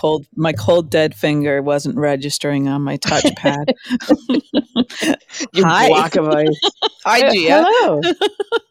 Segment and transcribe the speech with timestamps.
[0.00, 3.72] cold my cold dead finger wasn't registering on my touchpad.
[5.52, 5.88] You Hi.
[5.88, 6.60] block of ice.
[7.04, 7.64] Hi, Gia.
[7.64, 8.00] Hello.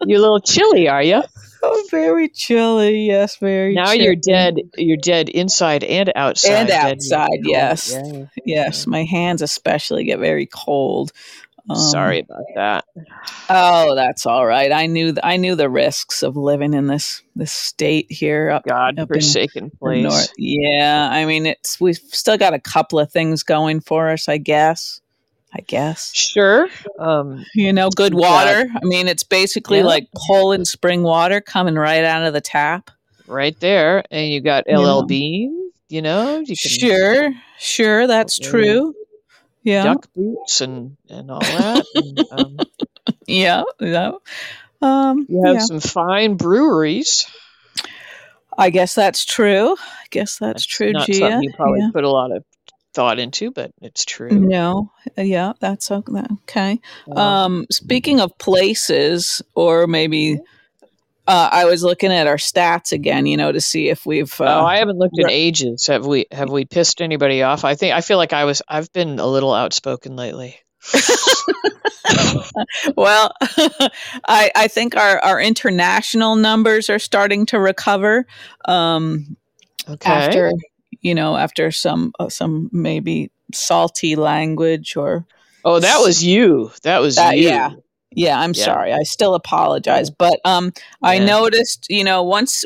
[0.05, 1.23] You're a little chilly, are you?
[1.61, 3.05] Oh, very chilly.
[3.07, 3.73] Yes, very.
[3.73, 4.57] Now you're dead.
[4.77, 6.69] You're dead inside and outside.
[6.69, 7.91] And outside, yes.
[7.91, 8.25] Yeah.
[8.45, 11.11] Yes, my hands especially get very cold.
[11.69, 12.85] Um, Sorry about that.
[13.49, 14.71] Oh, that's all right.
[14.71, 18.63] I knew th- I knew the risks of living in this this state here up
[18.65, 20.03] God up forsaken the place.
[20.03, 20.33] north.
[20.37, 24.37] Yeah, I mean it's we've still got a couple of things going for us, I
[24.37, 25.01] guess.
[25.53, 26.13] I guess.
[26.15, 26.69] Sure.
[26.99, 28.19] Um, You know, good Yeah.
[28.19, 28.65] water.
[28.75, 29.85] I mean, it's basically Yeah.
[29.85, 32.91] like Poland spring water coming right out of the tap.
[33.27, 34.77] right there, and you got Yeah.
[34.79, 35.71] LL Bean.
[35.87, 38.49] You know, you can Sure, sure, that's Yeah.
[38.49, 38.93] true.
[39.69, 41.85] Yeah, duck boots and and all that.
[41.95, 42.57] and, um,
[43.27, 44.11] yeah, yeah.
[44.81, 45.61] Um, you have yeah.
[45.61, 47.27] some fine breweries.
[48.57, 49.75] I guess that's true.
[49.79, 51.13] I guess that's, true, Not Gia.
[51.13, 51.91] something you probably yeah.
[51.93, 52.43] put a lot of
[52.93, 54.31] thought into, but it's true.
[54.31, 56.79] No, yeah, that's okay.
[57.07, 60.39] Um, Um, speaking of places, or maybe
[61.29, 64.33] uh, I was looking at our stats again, you know, to see if we've.
[64.41, 65.87] Uh, oh, I haven't looked in re- ages.
[65.87, 66.25] Have we?
[66.31, 67.63] Have we pissed anybody off?
[67.63, 68.61] I think I feel like I was.
[68.67, 70.55] I've been a little outspoken lately.
[72.95, 73.31] well,
[74.27, 78.25] I I think our our international numbers are starting to recover.
[78.65, 79.37] Um,
[79.87, 80.09] Okay.
[80.11, 80.51] after
[81.01, 85.25] you know after some uh, some maybe salty language or
[85.65, 86.71] oh, that was you.
[86.83, 87.47] That was That- you.
[87.47, 87.71] yeah.
[88.11, 88.65] Yeah i'm Yeah.
[88.65, 90.71] sorry i still apologize but um
[91.03, 91.25] i Yeah.
[91.25, 92.65] noticed you know once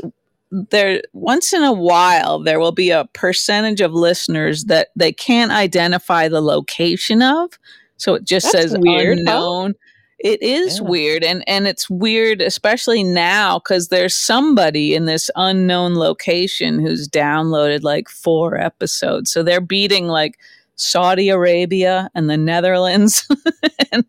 [0.51, 5.51] there once in a while there will be a percentage of listeners that they can't
[5.51, 7.49] identify the location of
[7.97, 9.33] so it just That's says weird, huh?
[9.33, 9.73] unknown
[10.19, 10.87] it is Yeah.
[10.87, 17.09] weird and and it's weird especially now because there's somebody in this unknown location who's
[17.09, 20.37] downloaded like four episodes so they're beating like
[20.75, 23.27] saudi arabia and the netherlands
[23.91, 24.05] and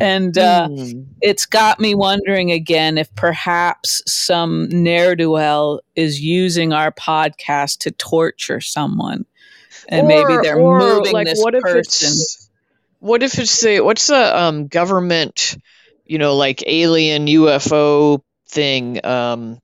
[0.00, 1.02] and uh, Hmm.
[1.20, 7.78] it's got me wondering again if perhaps some ne'er do well is using our podcast
[7.78, 9.24] to torture someone,
[9.88, 12.10] and maybe they're or, moving like, this what person.
[12.98, 15.56] What if it's the what's the um government,
[16.06, 19.04] you know, like alien UFO thing?
[19.04, 19.58] Um,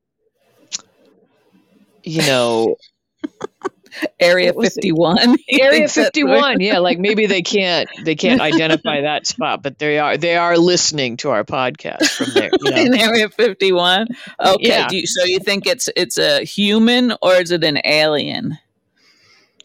[2.05, 2.77] you know,
[4.21, 4.75] Area what was it?
[4.75, 5.37] fifty one.
[5.51, 6.61] Area 51.
[6.61, 10.57] Yeah, like maybe they can't they can't identify that spot, but they are they are
[10.57, 12.51] listening to our podcast from there.
[12.61, 12.77] You know?
[12.83, 14.09] In Area fifty one.
[14.39, 14.69] Okay.
[14.69, 14.89] Yeah.
[14.89, 18.59] Do you, so you think it's it's a human or is it an alien?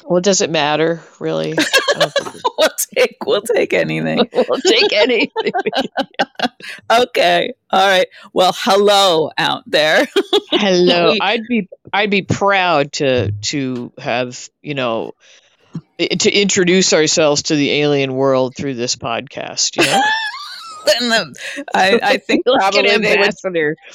[0.06, 1.56] Well, does it matter really?
[2.64, 4.30] I don't think it- we'll take we'll take anything.
[4.34, 5.32] we'll take anything.
[6.90, 7.54] Okay.
[7.72, 8.08] All right.
[8.34, 10.08] Well, hello out there.
[10.52, 11.14] Hello.
[11.20, 15.12] I'd be I'd be proud to to have, you know,
[16.00, 20.02] to introduce ourselves to the alien world through this podcast, you know?
[21.02, 23.26] And the- I, I think probably they would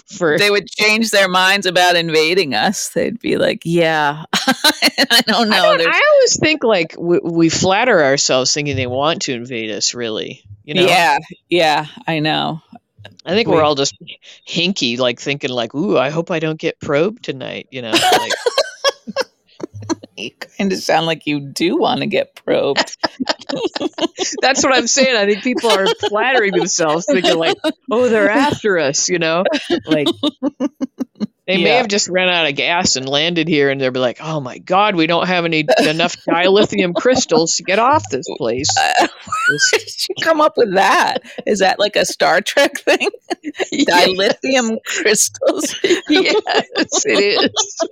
[0.07, 2.89] for they would change their minds about invading us.
[2.91, 7.49] They'd be like, "Yeah, I don't know." I, don't- I always think like we, we
[7.49, 10.87] flatter ourselves thinking they want to invade us really, you know?
[10.87, 12.63] Yeah, yeah, I know.
[13.25, 13.95] I think We- we're all just
[14.49, 18.33] hinky, like thinking like, "Ooh, I hope I don't get probed tonight." You know, like,
[20.17, 22.97] You kind of sound like you do want to get probed.
[24.43, 25.17] That's what I'm saying.
[25.17, 27.57] I think people are flattering themselves, thinking like,
[27.91, 29.45] "Oh, they're after us," you know,
[29.87, 30.09] like
[31.49, 34.19] they may have just run out of gas and landed here, and they'll be like,
[34.21, 38.69] "Oh my God, we don't have any enough dilithium crystals to get off this place."
[38.79, 39.09] Uh,
[39.49, 41.23] where did you come up with that?
[41.47, 43.09] Is that like a Star Trek thing?
[43.73, 45.75] Dilithium crystals.
[45.83, 47.89] yes, it is.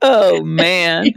[0.00, 1.12] Oh man.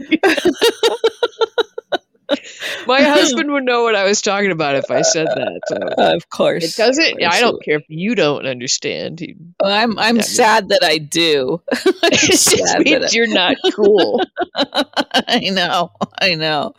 [2.86, 5.60] My husband would know what I was talking about if I said that.
[5.68, 5.76] So.
[6.16, 6.64] Of course.
[6.64, 7.22] It doesn't.
[7.22, 9.20] Of I don't care if you don't understand.
[9.22, 10.22] It I'm I'm Yeah.
[10.22, 11.62] sad that I do.
[11.72, 14.22] I'm just means you're not cool.
[14.54, 15.92] I know.
[16.20, 16.74] I know.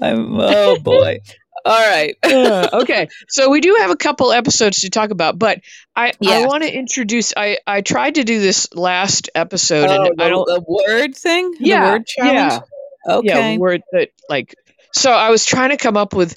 [0.00, 1.20] I'm oh boy.
[1.64, 2.16] All right.
[2.22, 5.62] Uh, okay, so we do have a couple episodes to talk about, but
[5.96, 7.32] I I want to introduce.
[7.36, 10.46] I I tried to do this last episode, Oh, and the, I don't.
[10.46, 11.54] the word thing?
[11.58, 12.62] Yeah, The word challenge?
[13.08, 13.52] Okay.
[13.54, 14.54] Yeah, word that like.
[14.96, 16.36] So I was trying to come up with.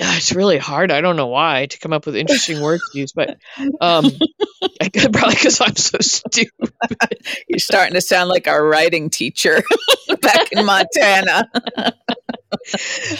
[0.00, 0.90] ah, It's really hard.
[0.92, 3.36] I don't know why to come up with interesting words to use, but
[3.80, 4.06] um,
[4.80, 6.72] I, probably because I'm so stupid.
[7.48, 9.62] You're starting to sound like our writing teacher
[10.20, 11.50] back in Montana.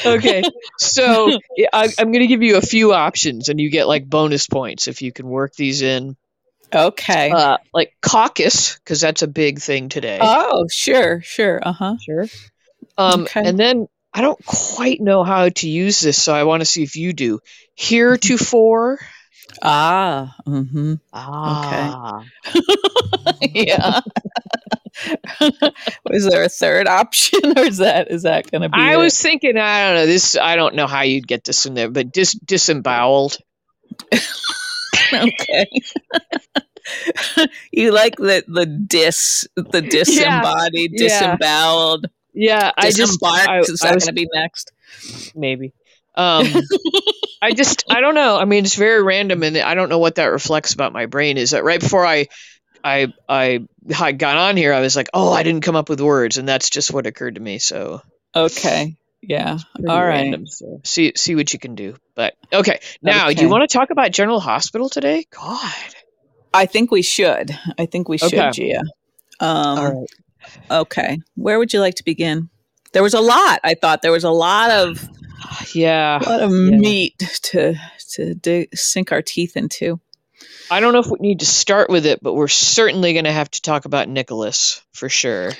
[0.07, 0.43] okay
[0.79, 1.39] so
[1.73, 4.89] I, i'm going to give you a few options and you get like bonus points
[4.89, 6.17] if you can work these in
[6.73, 7.31] Okay.
[7.31, 10.19] Uh, like caucus, because that's a big thing today.
[10.21, 11.61] oh, sure, sure.
[11.63, 11.97] Uh huh.
[11.99, 12.27] Sure.
[12.99, 13.43] Um, Okay.
[13.43, 16.83] And then I don't quite know how to use this, so I want to see
[16.83, 17.41] if you do.
[17.77, 18.99] Heretofore.
[19.63, 20.37] Ah.
[20.47, 20.95] Mm-hmm.
[21.13, 22.23] Ah.
[23.43, 23.65] Okay.
[23.65, 24.01] yeah.
[26.05, 28.75] Was there a third option, or is that is that going to be?
[28.79, 28.97] I it?
[28.99, 30.37] was thinking, I don't know this.
[30.37, 33.39] I don't know how you'd get this in there, but dis disemboweled.
[35.15, 35.67] okay.
[37.73, 41.09] you like the the dis the disembodied, Yeah.
[41.09, 42.07] disemboweled,
[42.41, 43.19] Yeah, I just.
[43.25, 44.71] I, is that was going to be next?
[45.35, 45.73] maybe.
[46.15, 46.47] Um,
[47.43, 48.37] I just I don't know.
[48.39, 51.37] I mean, it's very random, and I don't know what that reflects about my brain.
[51.37, 52.29] Is that right before I
[52.83, 53.67] I I
[54.13, 56.71] got on here, I was like, oh, I didn't come up with words, and that's
[56.71, 57.59] just what occurred to me.
[57.59, 58.03] So
[58.35, 58.97] Okay.
[59.21, 59.59] Yeah.
[59.89, 60.21] All right.
[60.23, 60.47] random.
[60.47, 61.97] So see see what you can do.
[62.15, 65.27] But okay, now do you want to talk about General Hospital today?
[65.31, 65.95] God.
[66.55, 67.57] I think we should.
[67.79, 68.51] I think we should, Okay.
[68.53, 68.81] Gia.
[69.41, 70.09] Um, All right.
[70.71, 71.19] Okay.
[71.37, 72.49] Where would you like to begin?
[72.93, 73.61] There was a lot.
[73.65, 75.07] I thought there was a lot of
[75.75, 76.19] Yeah.
[76.21, 76.77] a lot of Yeah.
[76.77, 77.75] meat to
[78.15, 80.01] to dig, sink our teeth into.
[80.71, 83.33] I don't know if we need to start with it, but we're certainly going to
[83.33, 85.53] have to talk about Nikolas for sure.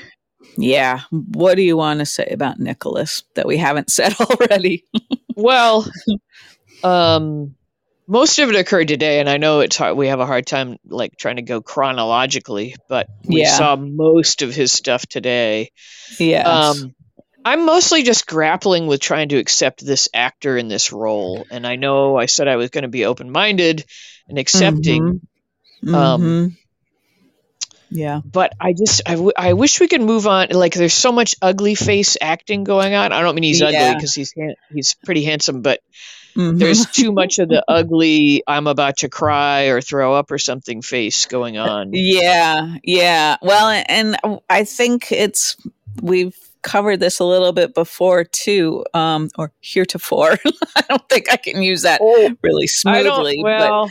[0.57, 1.01] Yeah.
[1.11, 4.85] What do you want to say about Nikolas that we haven't said already?
[5.35, 5.87] Well,
[6.85, 7.55] um,
[8.09, 9.97] most of it occurred today, and I know it's hard.
[9.97, 13.57] We have a hard time like trying to go chronologically, but we Yeah.
[13.57, 15.71] saw most of his stuff today.
[16.19, 16.95] yeah Um,
[17.45, 21.77] I'm mostly just grappling with trying to accept this actor in this role, and I
[21.77, 23.85] know I said I was going to be open minded
[24.29, 25.21] and accepting,
[25.85, 25.95] Mhm.
[25.95, 26.57] um, Mhm.
[27.91, 28.21] yeah.
[28.25, 30.49] but I just I, w- I wish we could move on.
[30.51, 33.13] Like, there's so much ugly face acting going on.
[33.13, 34.35] I don't mean he's ugly because he's
[34.73, 35.81] he's pretty handsome, but
[36.39, 36.59] Mhm.
[36.59, 40.83] there's too much of the ugly I'm about to cry or throw up or something
[40.83, 41.91] face going on.
[41.93, 43.37] Yeah, yeah.
[43.43, 44.17] Well, and
[44.49, 45.57] I think it's
[46.01, 50.39] we've covered this a little bit before too, um, or heretofore.
[50.77, 52.67] I don't think I can use that Oh, really I
[53.03, 53.37] smoothly.
[53.37, 53.45] don't.
[53.45, 53.91] Well,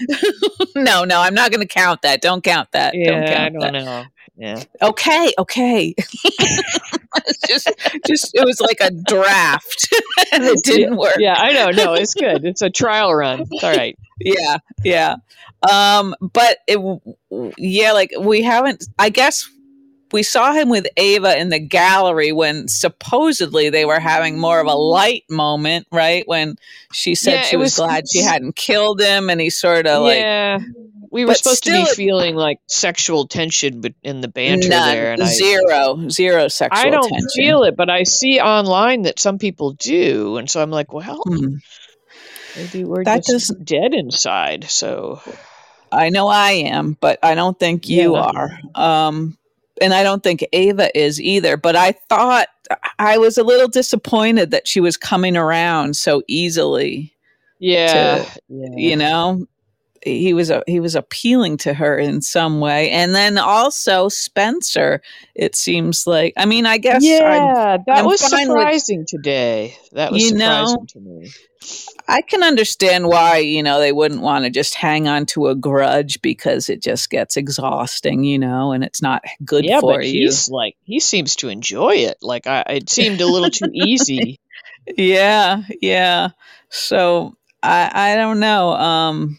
[0.57, 2.21] but no, no, I'm not going to count that.
[2.21, 2.93] Don't count that.
[2.93, 3.71] don't yeah, I don't that.
[3.73, 4.03] know.
[4.37, 4.63] Yeah.
[4.81, 5.95] Okay, okay.
[7.47, 7.69] just,
[8.07, 9.93] just it was like a draft,
[10.31, 11.15] and it didn't work.
[11.19, 11.71] Yeah, I know.
[11.71, 12.43] No, it's good.
[12.45, 13.41] It's a trial run.
[13.51, 13.97] It's all right.
[14.19, 15.15] yeah yeah
[15.69, 16.79] um but it
[17.57, 19.49] yeah like we haven't i guess
[20.11, 24.67] we saw him with ava in the gallery when supposedly they were having more of
[24.67, 26.55] a light moment right when
[26.93, 30.03] she said Yeah, she was, was- glad she hadn't killed him and he sort of
[30.03, 30.59] like yeah,
[31.11, 34.69] we were but supposed to be it- feeling like sexual tension, but in the banter
[34.69, 37.29] none, there, and I, zero zero sexual I don't tension.
[37.35, 41.21] feel it, but I see online that some people do, and so I'm like, well,
[41.25, 41.55] Hmm.
[42.55, 44.65] maybe we're That just doesn't- dead inside.
[44.69, 45.21] So
[45.91, 48.21] I know I am, but I don't think you Yeah.
[48.21, 48.59] are.
[48.75, 49.37] Um,
[49.79, 51.55] and I don't think Ava is either.
[51.55, 52.47] But I thought
[52.99, 57.13] I was a little disappointed that she was coming around so easily.
[57.59, 58.67] yeah, yeah.
[58.75, 59.45] You know,
[60.03, 65.01] he was a, he was appealing to her in some way, and then also Spencer.
[65.35, 66.33] It seems like.
[66.37, 69.75] I mean, I guess I'm- yeah, that I'm was fine with- surprising today.
[69.93, 71.29] That was You know, surprising to me.
[72.07, 75.55] I can understand why, you know, they wouldn't want to just hang on to a
[75.55, 80.05] grudge because it just gets exhausting, you know, and it's not good yeah, for but
[80.07, 80.21] you.
[80.27, 82.17] he's like he seems to enjoy it.
[82.21, 84.39] Like I, it seemed a little too easy.
[84.95, 86.29] Yeah, yeah.
[86.69, 88.69] So I I don't know.
[88.71, 89.37] Um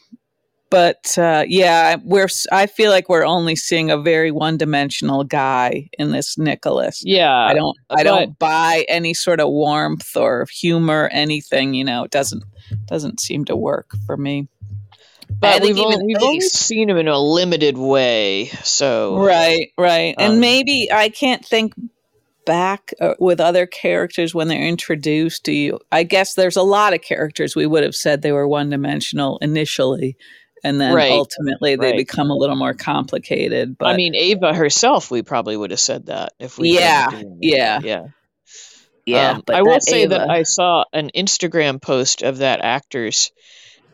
[0.71, 6.13] but uh yeah, we're I feel like we're only seeing a very one-dimensional guy in
[6.13, 7.03] this Nikolas.
[7.05, 12.05] Yeah, I don't I don't buy any sort of warmth or humor anything, you know.
[12.05, 12.45] It doesn't
[12.87, 14.49] doesn't seem to work for me.
[15.41, 18.47] But we've only, we've only seen him in a limited way.
[18.65, 20.15] So Right, right.
[20.19, 21.75] Um, and maybe I can't think
[22.49, 25.79] back uh, with other characters when they're introduced to you.
[25.93, 29.37] I guess there's a lot of characters we would have said they were one dimensional
[29.43, 30.17] initially,
[30.65, 31.97] and then Right, ultimately they right.
[31.97, 33.77] become a little more complicated.
[33.79, 36.75] But I mean, Ava herself, we probably would have said that if we.
[36.75, 37.47] Yeah, hadn't doing that.
[37.47, 37.81] yeah.
[37.83, 38.03] yeah.
[39.07, 43.33] yeah, Um, but I will say that I saw an Instagram post of that actor's,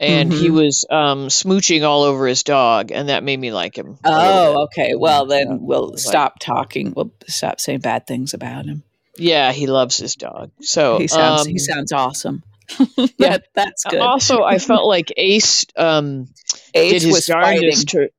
[0.00, 0.54] and he Mhm.
[0.54, 3.97] was um, smooching all over his dog, and that made me like him.
[4.04, 4.94] Oh, okay.
[4.97, 6.92] Well, then Yeah, we'll stop talking.
[6.97, 8.83] We'll stop saying bad things about him.
[9.16, 10.50] Yeah, he loves his dog.
[10.61, 12.42] So he sounds um, he sounds awesome.
[13.18, 13.38] yeah.
[13.54, 14.00] that's good.
[14.00, 16.28] Also, I felt like Ace um,
[16.75, 18.11] Ace did his was fighting, darndest to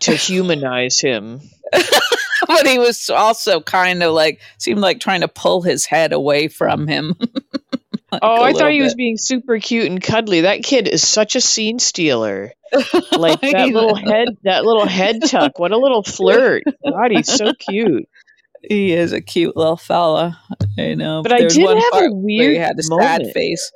[0.00, 1.40] to humanize him.
[2.46, 6.48] but he was also kind of like seemed like trying to pull his head away
[6.48, 7.14] from him.
[8.10, 10.42] Like Oh, I little thought he was being super cute and cuddly.
[10.42, 12.52] That kid is such a scene stealer.
[13.12, 15.58] Like that little head, that little head tuck.
[15.58, 16.62] What a little flirt.
[16.82, 18.08] God, he's so cute.
[18.62, 20.38] He is a cute little fella.
[20.78, 21.22] I know.
[21.22, 23.70] But I did one have a where he weird had a sad face.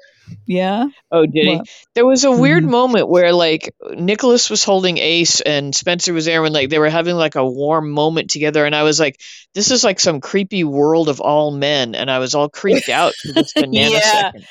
[0.46, 0.86] Yeah.
[1.10, 1.60] Oh, did he?
[1.94, 2.70] There was a weird Mhm.
[2.70, 6.88] moment where like Nikolas was holding Ace and Spencer was there and like they were
[6.88, 9.20] having like a warm moment together and I was like,
[9.54, 13.14] this is like some creepy world of all men and I was all creeped out
[13.14, 14.00] for this banana Yeah.
[14.00, 14.46] second.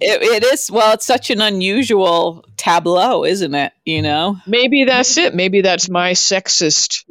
[0.00, 0.70] It, it is.
[0.70, 3.72] Well, it's such an unusual tableau, isn't it?
[3.84, 4.36] You know?
[4.46, 5.34] Maybe that's it.
[5.34, 7.04] Maybe that's my sexist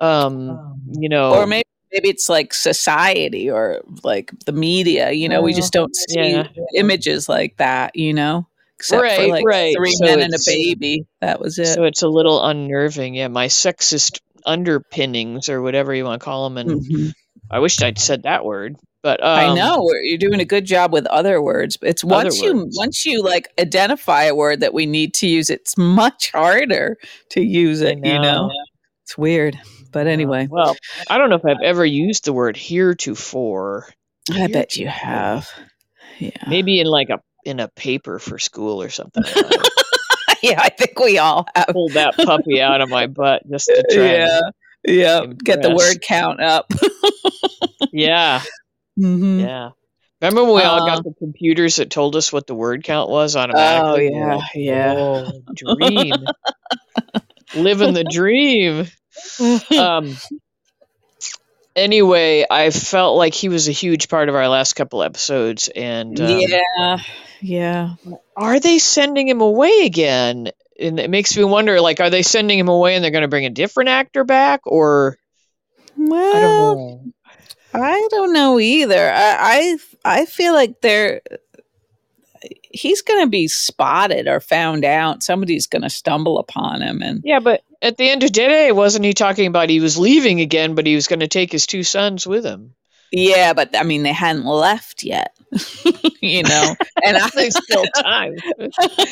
[0.00, 1.64] um you know Or maybe.
[1.92, 6.46] Maybe it's like society or like the media, you know, we just don't see yeah.
[6.76, 8.46] images like that, you know,
[8.78, 9.74] except for Right, like right.
[9.76, 11.06] three So men and a baby.
[11.20, 11.66] That was it.
[11.74, 13.14] so it's a little unnerving.
[13.14, 17.12] Yeah, my sexist underpinnings or whatever you want to call them and Mhm.
[17.50, 18.76] I wished I'd said that word.
[19.02, 21.76] But um, I know you're doing a good job with other words.
[21.78, 22.76] but It's once you words.
[22.78, 26.98] once you like identify a word that we need to use, it's much harder
[27.30, 27.96] to use it.
[28.04, 28.50] You know, know.
[29.04, 29.58] it's weird.
[29.90, 30.76] But anyway, Well,
[31.08, 33.88] I don't know if I've ever used the word heretofore.
[34.32, 35.48] I bet you have.
[36.18, 39.22] Yeah, Maybe in like a in a paper for school or something.
[39.24, 39.68] I might have
[40.42, 40.60] yeah.
[40.62, 41.66] I think we all have.
[41.68, 44.04] pulled that puppy out of my butt just to try.
[44.14, 44.40] Yeah,
[44.86, 45.26] yeah.
[45.44, 46.70] Get the word count up.
[47.92, 48.42] yeah,
[48.98, 49.40] Mhm.
[49.40, 49.70] yeah.
[50.20, 53.36] Remember when we all got the computers that told us what the word count was
[53.36, 54.10] Oh automatically?
[54.12, 54.94] yeah, yeah.
[54.96, 56.26] Oh, dream.
[57.54, 58.86] Living the dream.
[59.78, 60.16] um
[61.76, 66.20] anyway i felt like he was a huge part of our last couple episodes and
[66.20, 66.98] um, yeah,
[67.40, 67.94] yeah.
[68.36, 72.58] are they sending him away again and it makes me wonder like are they sending
[72.58, 75.16] him away and they're going to bring a different actor back or
[75.96, 77.12] Well, i don't know
[77.72, 79.12] I don't know either.
[79.12, 81.20] I I, I feel like they're
[82.70, 85.22] he's going to be spotted or found out.
[85.22, 88.72] Somebody's going to stumble upon him, and yeah but at the end of the day
[88.72, 91.66] wasn't he talking about he was leaving again but he was going to take his
[91.66, 92.74] two sons with him
[93.12, 95.36] yeah, but I mean they hadn't left yet,
[96.20, 96.74] you know.
[97.02, 98.36] And I, there's still time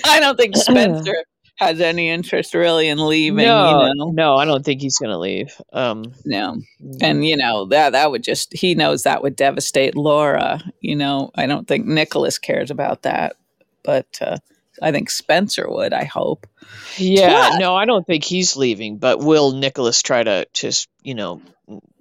[0.04, 1.24] I don't think Spencer
[1.56, 3.38] has any interest really in leaving.
[3.38, 6.60] no you know, no i don't think he's going to leave um no.
[7.00, 10.60] And you know that that would just he knows that would devastate Laura.
[10.80, 13.36] You know, I don't think Nikolas cares about that,
[13.88, 14.36] but uh,
[14.82, 15.94] I think Spencer would.
[15.94, 16.46] I hope.
[16.98, 17.58] Yeah, What?
[17.58, 18.98] no, I don't think he's leaving.
[18.98, 21.40] But will Nikolas try to just you know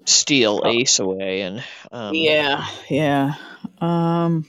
[0.06, 0.70] steal Oh.
[0.70, 1.42] Ace away?
[1.44, 1.64] And
[1.94, 3.36] um, yeah, yeah,
[3.80, 4.46] um,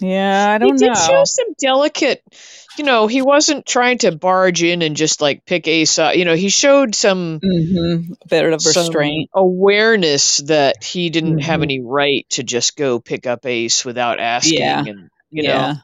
[0.00, 0.50] yeah.
[0.54, 0.94] I don't did know.
[0.94, 2.22] show some delicate.
[2.78, 6.14] You know, he wasn't trying to barge in and just like pick Ace up.
[6.16, 7.38] You know, he showed some.
[7.42, 9.28] hmm bit of restraint.
[9.34, 11.64] awareness that he didn't have Mhm.
[11.64, 14.84] any right to just go pick up Ace without asking, Yeah.
[14.86, 15.74] and you yeah.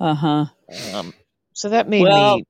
[0.00, 0.46] Uh huh.
[0.94, 1.12] um,
[1.52, 2.44] so that made Well- me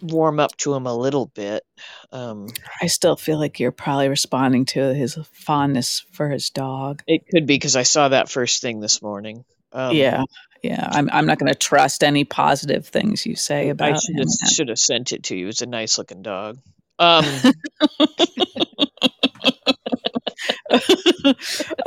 [0.00, 1.62] warm up to him a little bit.
[2.10, 2.48] Um,
[2.80, 7.02] I still feel like you're probably responding to his fondness for his dog.
[7.06, 9.44] It could be because I saw that first thing this morning.
[9.72, 10.24] Um, yeah,
[10.62, 10.88] yeah.
[10.90, 11.08] I'm.
[11.12, 14.26] I'm not going to trust any positive things you say about I should him.
[14.40, 15.48] have should have sent it to you.
[15.48, 16.58] It's a nice looking dog.
[16.98, 17.24] Um,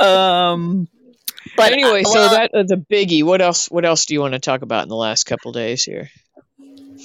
[0.00, 0.88] um,
[1.56, 3.22] but anyway, uh, so well, that is a biggie.
[3.22, 3.70] What else?
[3.70, 6.10] What else do you want to talk about in the last couple days here?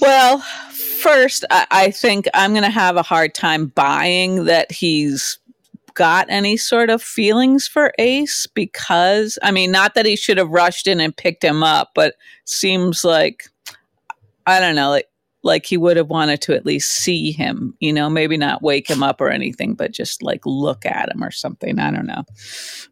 [0.00, 0.38] Well,
[0.70, 5.38] first, I, I think I'm going to have a hard time buying that he's
[5.94, 10.48] got any sort of feelings for Ace because, I mean, not that he should have
[10.48, 13.48] rushed in and picked him up, but seems like,
[14.46, 15.08] I don't know, like,
[15.44, 18.88] like he would have wanted to at least see him, you know, maybe not wake
[18.88, 21.78] him up or anything, but just like look at him or something.
[21.78, 22.24] I don't know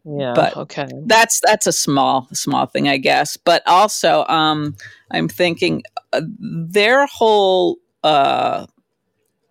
[0.05, 0.33] Yeah.
[0.35, 0.87] But- okay.
[1.05, 4.75] that's that's a small small thing i guess but also um
[5.11, 8.65] i'm thinking uh, their whole uh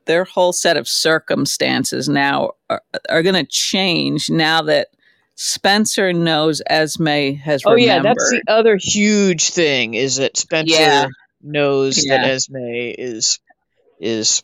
[0.07, 4.89] their whole set of circumstances now are, are going to change now that
[5.37, 10.75] spencer knows esme has Oh remembered yeah, that's the other huge thing is that Spencer
[10.81, 11.07] Yeah.
[11.43, 13.39] Knows that Esme is
[13.99, 14.43] is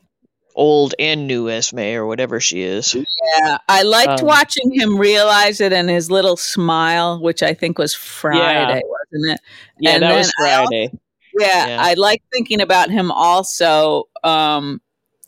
[0.54, 2.94] old and new Esme or whatever she is.
[2.94, 7.76] yeah i liked Um, watching him realize it and his little smile which i think
[7.78, 9.40] was friday wasn't it
[9.78, 10.90] Yeah, And that was then I Friday.
[11.38, 11.82] Yeah, Yeah.
[11.82, 14.80] I like thinking about him also um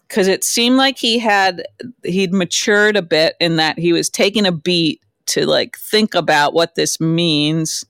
[0.09, 1.63] cuz it seemed like he had
[2.05, 6.55] he'd matured a bit in that he was taking a beat to like think about
[6.55, 7.85] what this means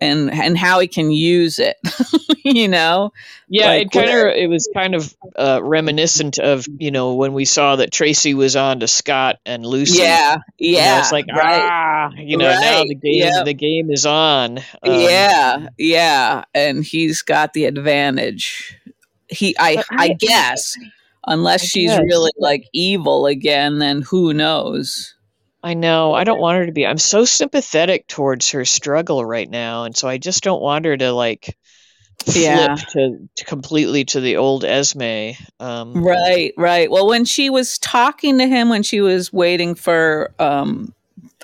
[0.00, 1.76] and and how he can use it
[2.44, 3.12] you know?
[3.48, 7.32] Yeah Like, it kind of it was kind of uh, reminiscent of you know when
[7.32, 9.98] we saw that tracy was on to scott and lucy.
[10.02, 11.60] Yeah You know, yeah it's like right.
[11.62, 13.44] Ah you know now the game yep.
[13.44, 18.78] the game is on Um, yeah yeah and he's got the advantage.
[19.28, 20.76] He i i, I- guess
[21.26, 22.00] unless I she's guess.
[22.00, 25.14] really like evil again then who knows
[25.62, 26.14] I know.
[26.14, 26.86] I don't want her to be.
[26.86, 30.96] I'm so sympathetic towards her struggle right now, and so I just don't want her
[30.96, 31.56] to like
[32.24, 32.74] flip Yeah.
[32.74, 35.32] to, to completely to the old Esme.
[35.58, 36.90] Um, Right, right.
[36.90, 40.94] Well, when she was talking to him when she was waiting for um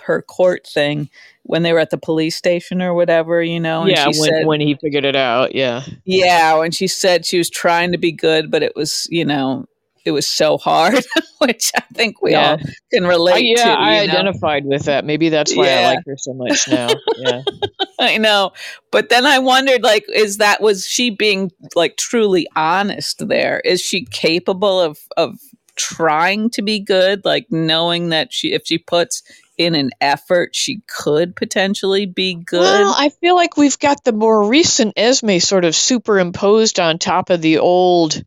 [0.02, 1.10] her court thing
[1.42, 4.30] when they were at the police station or whatever, you know, and yeah, she when
[4.30, 5.54] said when he figured it out.
[5.54, 9.24] Yeah, yeah, when she said she was trying to be good, but it was, you
[9.24, 9.66] know,
[10.06, 11.04] it was so hard,
[11.38, 12.52] which I think we Yeah.
[12.52, 12.58] all
[12.92, 13.64] can relate I, yeah.
[13.64, 13.70] to.
[13.70, 14.12] I know?
[14.12, 15.04] identified with that.
[15.04, 16.88] Maybe that's why I like her so much now.
[17.16, 17.42] Yeah.
[17.98, 18.52] I know.
[18.92, 23.60] But then I wondered like is that was she being like truly honest there?
[23.60, 25.38] Is she capable of of
[25.76, 29.22] trying to be good like knowing that she if she puts
[29.58, 32.60] in an effort she could potentially be good?
[32.60, 37.30] Well, I feel like we've got the more recent Esme sort of superimposed on top
[37.30, 38.22] of the old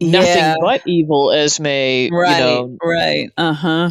[0.00, 0.54] nothing Yeah.
[0.60, 1.64] but evil Esme.
[1.66, 2.08] right.
[2.10, 3.30] You know, Right.
[3.36, 3.90] Uh-huh.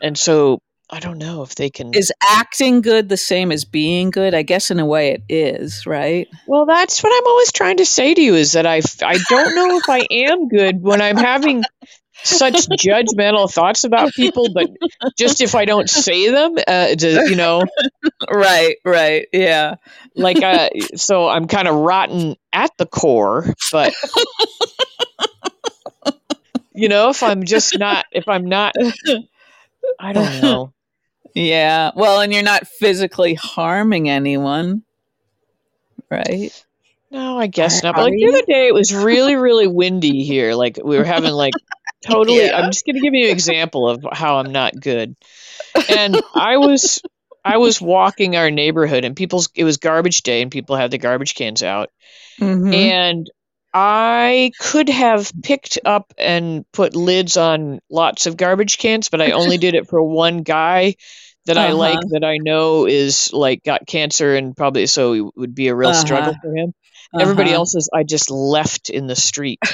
[0.00, 0.60] and so
[0.92, 1.94] I don't know if they can.
[1.94, 4.34] Is acting good the same as being good?
[4.34, 6.26] I guess in a way it is, right?
[6.48, 9.54] Well, that's what I'm always trying to say to you is that I, I don't
[9.54, 11.62] know if I am good when I'm having
[12.24, 14.68] such judgmental thoughts about people, but
[15.16, 17.62] just if I don't say them, uh, to, you know,
[18.28, 19.28] Right, right.
[19.32, 19.76] Yeah.
[20.16, 23.94] like uh, so I'm kind of rotten at the core, but
[26.80, 28.74] you know, if I'm just not, if I'm not,
[30.00, 30.72] I don't know.
[31.34, 31.90] Yeah.
[31.94, 34.82] Well, and you're not physically harming anyone.
[36.10, 36.50] Right?
[37.10, 37.94] No, I guess not.
[37.96, 40.54] But like the other day, it was really, really windy here.
[40.54, 41.54] Like we were having like
[42.04, 42.46] totally.
[42.46, 42.58] Yeah.
[42.58, 45.16] I'm just gonna give you an example of how I'm not good.
[45.88, 47.02] And I was,
[47.44, 49.48] I was walking our neighborhood, and people's.
[49.54, 51.90] It was garbage day, and people had the garbage cans out,
[52.38, 52.74] Mhm.
[52.74, 53.30] and
[53.72, 59.32] I could have picked up and put lids on lots of garbage cans, but I
[59.32, 60.96] only did it for one guy
[61.46, 61.72] that I Uh-huh.
[61.72, 65.74] like that I know is like got cancer and probably so it would be a
[65.74, 66.40] real struggle Uh-huh.
[66.40, 66.74] for him.
[67.18, 67.52] Everybody Uh-huh.
[67.52, 69.58] else's I just left in the street.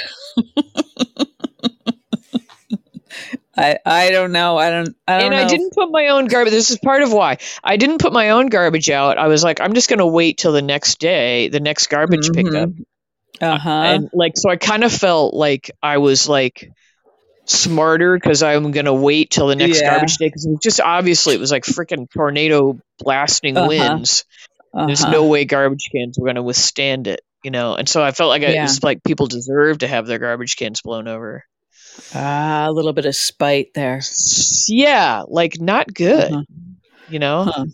[3.57, 4.59] I I don't know.
[4.59, 5.40] I don't I don't And know.
[5.40, 6.53] I didn't put my own garbage.
[6.53, 9.18] This is part of why I didn't put my own garbage out.
[9.18, 12.33] I was like, I'm just going to wait till the next day, the next garbage
[12.33, 12.70] pickup.
[13.40, 13.70] Uh huh.
[13.70, 16.70] And like, so I kind of felt like I was like
[17.46, 19.90] smarter because I'm going to wait till the next Yeah.
[19.90, 23.68] garbage day because it was just obviously it was like freaking tornado blasting Uh-huh.
[23.68, 24.25] winds.
[24.72, 25.12] There's Uh-huh.
[25.12, 27.75] no way garbage cans were going to withstand it, you know?
[27.75, 28.61] And so I felt like I, Yeah.
[28.61, 31.44] it was like people deserve to have their garbage cans blown over.
[32.14, 34.01] ah a little bit of spite there.
[34.68, 36.42] Yeah, like not good, Uh-huh.
[37.09, 37.44] you know?
[37.44, 37.64] Huh.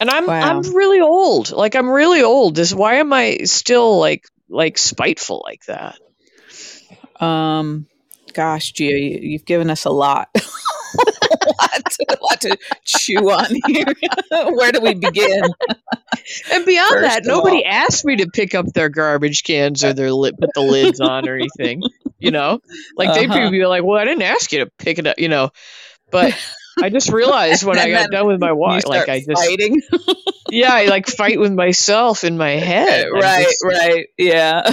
[0.00, 0.42] And I'm Wow.
[0.42, 1.50] I'm really old.
[1.50, 2.54] Like I'm really old.
[2.54, 5.98] This why am I still like like spiteful like that?
[7.20, 7.86] Um,
[8.34, 10.28] gosh, Gia, you, you've given us a lot.
[10.36, 13.86] a, lot to, a lot to chew on here.
[14.30, 15.42] Where do we begin?
[16.52, 19.92] And beyond First that, nobody all- asked me to pick up their garbage cans or
[19.92, 21.82] their lid, put the lids on or anything.
[22.18, 22.60] You know,
[22.96, 23.40] like Uh-huh.
[23.44, 25.50] would be like, "Well, I didn't ask you to pick it up," you know.
[26.10, 26.34] But
[26.82, 29.80] I just realized when I got done with my walk, like I just fighting.
[30.50, 33.06] yeah, I like fight with myself in my head.
[33.12, 34.72] Right, just- right, yeah.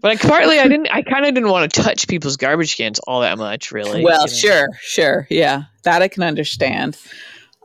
[0.00, 0.88] But like, partly, I didn't.
[0.92, 4.04] I kind of didn't want to touch people's garbage cans all that much, really.
[4.04, 4.36] well, you know.
[4.36, 6.96] sure, sure, yeah, that I can understand.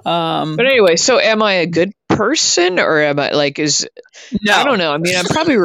[0.06, 3.88] Um, But anyway, so am I a good person or am I like is
[4.42, 4.92] no, I don't know.
[4.94, 5.58] I mean, I'm probably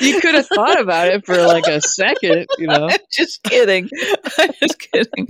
[0.00, 2.88] You could have thought about it for like a second, you know.
[2.90, 3.88] I'm just kidding.
[4.38, 5.28] I'm just kidding.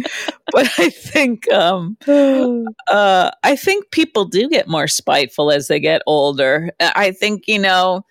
[0.52, 6.02] But I think um, uh, I think people do get more spiteful as they get
[6.06, 6.70] older.
[6.80, 8.04] I think you know,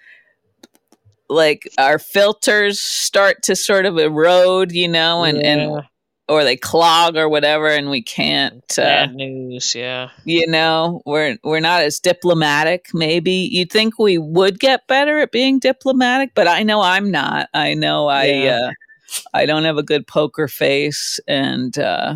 [1.30, 5.82] like our filters start to sort of erode, you know, and and Yeah,
[6.30, 8.64] or they clog or whatever, and we can't.
[8.78, 10.10] Uh, bad news, yeah.
[10.26, 12.88] you know, we're we're not as diplomatic.
[12.94, 17.50] Maybe you'd think we would get better at being diplomatic, but I know I'm not.
[17.54, 18.56] I know I Yeah.
[18.58, 18.72] uh,
[19.34, 22.16] I don't have a good poker face, and uh,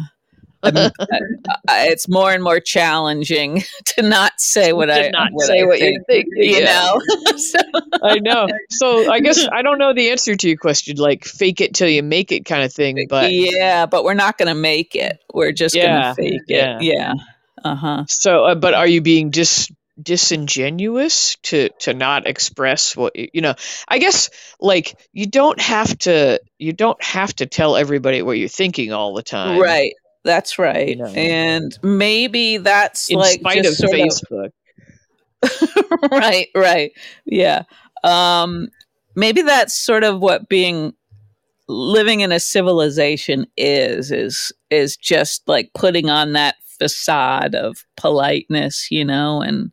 [0.63, 0.89] uh,
[1.69, 5.79] it's more and more challenging to not say what I not what say I what
[5.79, 6.27] think, you think.
[6.35, 6.65] you yeah.
[6.65, 7.01] know.
[7.37, 7.59] So-
[8.03, 8.47] I know.
[8.69, 11.87] So I guess I don't know the answer to your question, like fake it till
[11.87, 13.05] you make it kind of thing.
[13.09, 15.23] But yeah, but we're not going to make it.
[15.33, 16.77] We're just going to fake yeah.
[16.77, 16.83] it.
[16.83, 17.13] Yeah.
[17.63, 18.05] Uh huh.
[18.07, 19.69] so, uh, but are you being dis
[20.01, 23.55] disingenuous to to not express what you you know?
[23.87, 28.47] I guess like you don't have to you don't have to tell everybody what you're
[28.47, 29.93] thinking all the time, Right.
[30.27, 30.99] That's right.
[31.15, 34.49] And maybe that's In like spite of sort of- Facebook.
[36.11, 36.91] right, right.
[37.25, 37.63] Yeah.
[38.03, 38.67] Um
[39.15, 40.93] maybe that's sort of what being
[41.69, 48.89] living in a civilization is is is just like putting on that facade of politeness,
[48.91, 49.71] you know, and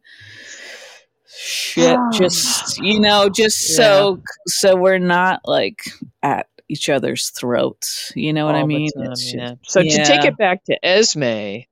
[1.27, 5.83] shit just you know just so so we're not like
[6.23, 8.13] at each other's throats.
[8.17, 8.91] You know what I all mean?
[8.91, 9.55] time, just- yeah.
[9.65, 11.67] So to take it back to Esme, like,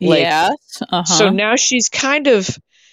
[0.00, 0.82] yes.
[0.82, 1.04] Uh-huh.
[1.04, 2.48] so now she's kind of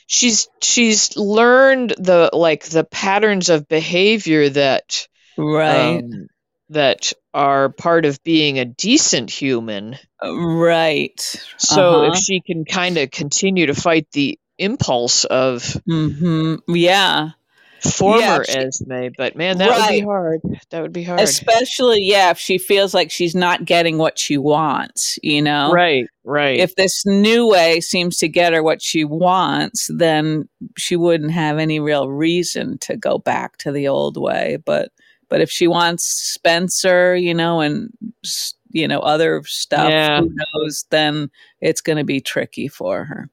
[0.05, 5.07] she's she's learned the like the patterns of behavior that
[5.37, 5.99] right.
[6.03, 6.27] um,
[6.69, 9.97] that are part of being a decent human.
[10.23, 11.19] right.
[11.57, 12.19] So if Uh-huh.
[12.19, 16.55] she can kind of continue to fight the impulse of mm-hmm.
[16.75, 17.29] Yeah.
[17.83, 20.41] Former she- Esme, but man, that would be hard.
[20.69, 21.19] That would be hard.
[21.19, 25.71] Especially, yeah, if she feels like she's not getting what she wants, you know?
[25.71, 26.59] Right, right.
[26.59, 31.57] If this new way seems to get her what she wants, then she wouldn't have
[31.57, 34.57] any real reason to go back to the old way.
[34.65, 34.91] But
[35.29, 37.91] but if she wants Spencer, you know, and
[38.71, 40.21] you know other stuff, Yeah.
[40.21, 40.85] who knows?
[40.89, 41.29] Then
[41.61, 43.29] it's going to be tricky for her.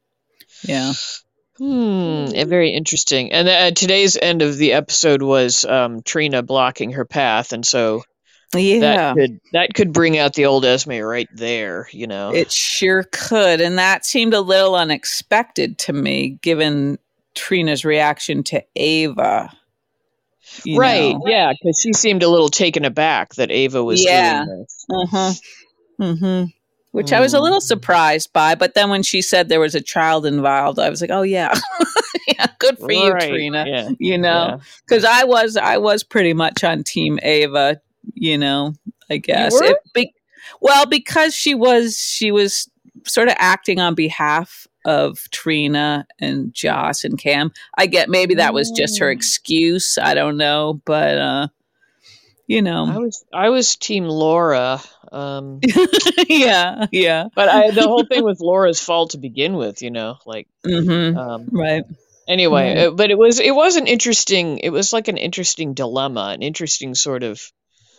[0.63, 0.93] Yeah.
[1.59, 3.33] Hmm, eh, very interesting.
[3.33, 8.03] And uh, today's end of the episode was um, Trina blocking her path, and so
[8.55, 8.81] Yeah.
[8.81, 11.89] that could that could bring out the old Esme right there.
[11.93, 13.61] You know, It sure could.
[13.61, 16.99] And that seemed a little unexpected to me, given
[17.35, 19.51] Trina's reaction to Ava.
[20.77, 21.13] right?
[21.15, 21.21] know.
[21.27, 24.45] Yeah, because she seemed a little taken aback that Ava was Yeah.
[24.45, 24.87] doing this.
[24.91, 25.33] Uh-huh.
[26.01, 26.45] Mm-hmm.
[26.97, 29.81] Which I was a little surprised by, but then when she said there was a
[29.83, 31.53] child involved, I was like, "Oh yeah,
[32.29, 36.65] yeah, good for you, Trina." Yeah, You know, because I was I was pretty much
[36.65, 37.81] on Team Ava.
[38.15, 38.73] You know,
[39.11, 39.53] I guess.
[39.61, 40.15] It be-
[40.61, 42.69] well, because she was she was
[43.05, 47.53] sort of acting on behalf of Trina and Joss and Cam.
[47.77, 49.13] I get maybe that was just her Oh.
[49.13, 49.99] excuse.
[50.01, 51.49] I don't know, but uh,
[52.47, 52.87] you know.
[52.87, 54.81] I was I was Team Laura.
[55.17, 55.61] Um,
[56.29, 59.81] yeah, yeah, but I, the whole thing was Laura's fault to begin with.
[59.83, 61.17] You know, like mm-hmm.
[61.17, 61.85] um, right.
[62.29, 62.87] anyway Right.
[62.87, 66.43] uh, but it was it was an interesting it was like an interesting dilemma an
[66.43, 67.41] interesting sort of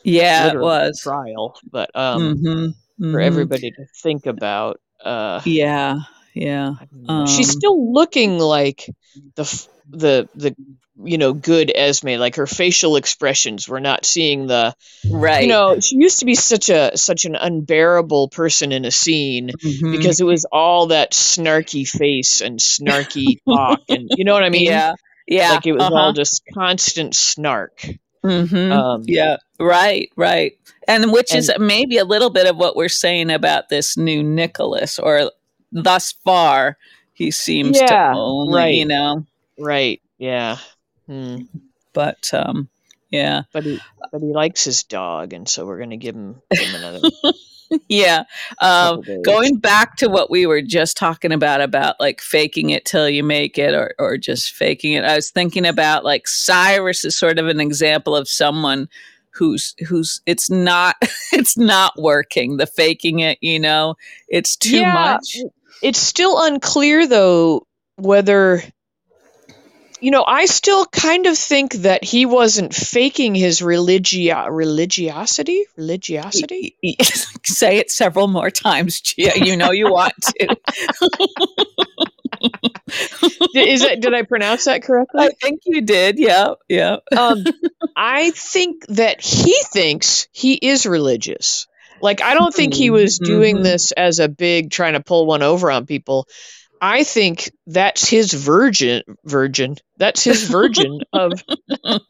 [0.04, 1.00] Yeah, it was.
[1.02, 3.26] trial but um Mhm, for mhm.
[3.26, 6.00] everybody to think about uh Yeah,
[6.42, 6.74] yeah.
[7.10, 8.90] I she's Um, still looking like
[9.36, 10.56] the the the
[11.04, 14.74] you know good esme like her facial expressions we're not seeing the
[15.10, 15.44] Right.
[15.44, 19.52] you know she used to be such a such an unbearable person in a scene
[19.64, 19.92] Mhm.
[19.92, 24.50] because it was all that snarky face and snarky talk and you know what i
[24.50, 24.94] mean yeah,
[25.28, 25.52] yeah.
[25.52, 25.94] like it was uh-huh.
[25.96, 27.86] all just constant snark.
[28.26, 28.72] Mhm.
[28.72, 30.54] Um, yeah, right, right.
[30.88, 35.00] And which is maybe a little bit of what we're saying about this new Nikolas,
[35.00, 35.32] or
[35.72, 36.78] thus far
[37.14, 38.70] he seems Yeah, to only, right.
[38.70, 39.26] you know.
[39.58, 40.02] Right.
[40.18, 40.60] Yeah.
[41.08, 41.44] Hmm.
[41.94, 42.70] But um,
[43.10, 46.70] yeah, But he but he likes his dog, and so we're gonna give him, give
[46.70, 47.04] him another
[47.90, 48.24] yeah.
[48.62, 53.10] Um, going back to what we were just talking about about like faking it till
[53.10, 57.18] you make it or or just faking it i was thinking about like cyrus is
[57.18, 58.88] sort of an example of someone
[59.32, 60.96] who's who's it's not
[61.34, 63.96] it's not working the faking it you know
[64.30, 65.38] it's too Yeah, much
[65.82, 68.62] It's still unclear though whether
[70.00, 76.78] you know, I still kind of think that he wasn't faking his religio- religiosity, religiosity.
[77.44, 79.32] say it several more times Gia.
[79.44, 80.56] you know you want to
[83.56, 84.02] Is it?
[84.02, 85.26] Did I pronounce that correctly?
[85.26, 87.44] i think you did yeah yeah um,
[87.96, 91.67] I think that he thinks he is religious.
[92.02, 93.64] Like, I don't think he was doing Mhm.
[93.64, 96.28] this as a big trying to pull one over on people.
[96.80, 99.78] I think that's his virgin, virgin.
[99.98, 101.44] That's his virgin of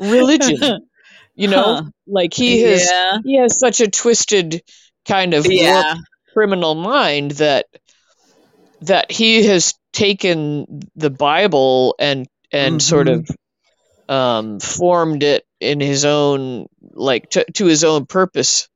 [0.00, 0.88] religion.
[1.36, 1.82] You know, Huh.
[2.06, 4.62] like he has yeah he has such a twisted
[5.06, 5.94] kind of yeah
[6.34, 7.66] criminal mind that
[8.82, 13.28] that he has taken the Bible and and sort of
[14.08, 16.66] um, formed it in his own
[17.00, 18.68] like to, to his own purpose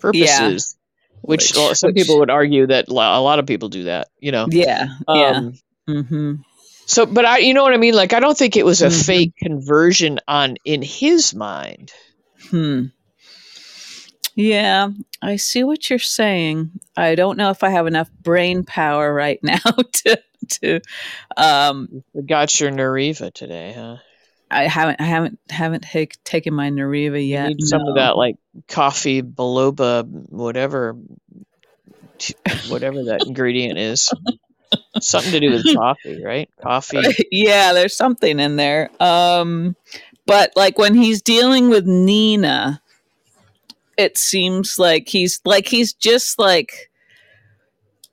[0.00, 0.76] purposes
[1.22, 4.08] which, Which- well, some which- people would argue that a lot of people do that.
[4.18, 4.46] You know.
[4.50, 4.86] Yeah.
[5.08, 5.30] yeah.
[5.32, 5.54] Um,
[5.86, 6.34] hmm
[6.86, 7.94] So, but I, you know what I mean?
[7.94, 9.06] Like, I don't think it was a Mhm.
[9.06, 11.92] fake conversion on in his mind.
[12.50, 12.86] Hmm.
[14.34, 14.88] Yeah,
[15.20, 16.70] I see what you're saying.
[16.96, 20.20] I don't know if I have enough brain power right now to
[20.60, 20.80] to
[21.36, 23.96] um You got your Neuriva today, huh?
[24.50, 27.48] I haven't I haven't haven't take, taken my Neuriva You yet.
[27.48, 27.90] need some no.
[27.90, 28.36] of that, like
[28.68, 30.96] coffee, biloba, whatever,
[32.68, 34.12] whatever that ingredient is.
[35.00, 36.48] Something to do with coffee, right?
[36.62, 37.02] Coffee.
[37.30, 38.90] yeah, there's something in there.
[39.00, 39.76] Um,
[40.26, 42.80] but like when he's dealing with Nina,
[43.96, 46.90] it seems like he's like he's just like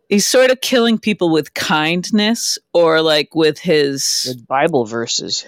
[0.09, 5.45] he's sort of killing people with kindness or like with his with Bible verses.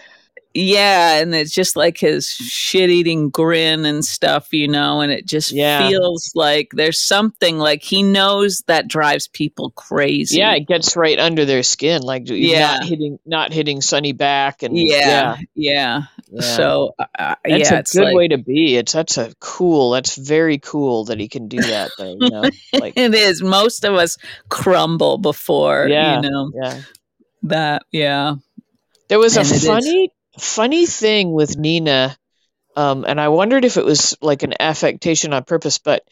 [0.56, 5.28] Yeah, and it's just like his shit eating grin and stuff, you know, and it
[5.28, 5.88] just Yeah.
[5.88, 10.40] feels like there's something like he knows that drives people crazy.
[10.40, 12.78] Yeah, it gets right under their skin, like Yeah.
[12.78, 16.02] not hitting, not hitting Sonny back, and yeah, yeah, yeah.
[16.32, 16.42] yeah.
[16.42, 18.76] So uh, uh, that's a good like, way to be.
[18.76, 19.92] It's that's a cool.
[19.92, 21.92] That's very cool that he can do that.
[21.98, 23.44] Though, you know, like It is.
[23.44, 24.18] Most of us
[24.50, 26.22] crumble before, Yeah.
[26.22, 26.82] you know, yeah.
[27.44, 27.84] that.
[27.92, 28.36] Yeah.
[29.10, 29.66] There was a And is.
[29.66, 32.18] funny, funny thing with Nina,
[32.76, 36.04] um, and I wondered if it was like an affectation on purpose, but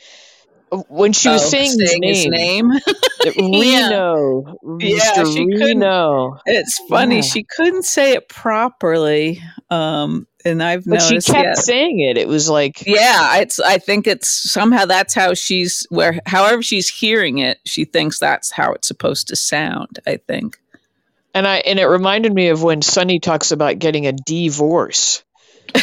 [0.89, 2.69] when she was Oh, saying, his saying name, name.
[2.69, 3.87] that Yeah.
[3.89, 5.33] Reno, Yeah, Mr.
[5.33, 7.15] she couldn't- it's funny.
[7.17, 7.21] Yeah.
[7.21, 9.41] She couldn't say it properly.
[9.69, 11.53] Um, and I've but she kept yeah.
[11.53, 12.17] saying it.
[12.17, 13.59] It was like, yeah, it's.
[13.59, 16.19] I think it's somehow that's how she's where.
[16.25, 19.99] However, she's hearing it, she thinks that's how it's supposed to sound.
[20.07, 20.57] I think.
[21.37, 25.23] And I and it reminded me of when Sonny talks about getting a divorce.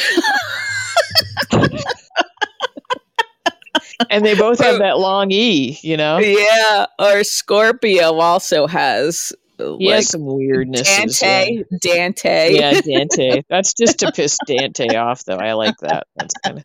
[4.11, 4.79] and they both have oh.
[4.79, 6.19] that long E, you know.
[6.19, 11.23] Yeah, or Scorpio also has He like has some weirdnesses.
[11.23, 11.45] yeah.
[11.45, 11.65] Dante.
[11.81, 12.55] Dante.
[12.57, 13.43] Yeah, Dante.
[13.49, 15.37] That's just to piss Dante off, though.
[15.37, 16.09] I like that.
[16.17, 16.65] That's kind of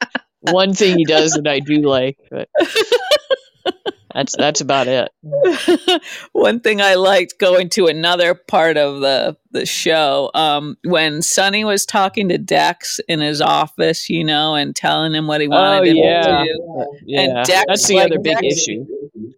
[0.52, 2.50] one thing he does that I do like, but
[4.14, 5.12] that's that's about it.
[6.32, 11.64] One thing I liked going to another part of the the show um, when Sonny
[11.64, 15.82] was talking to Dex in his office, you know, and telling him what he wanted
[15.82, 16.86] Oh him yeah, to do.
[17.06, 17.44] yeah.
[17.44, 18.86] Dex, That's the like, other big Dex- issue.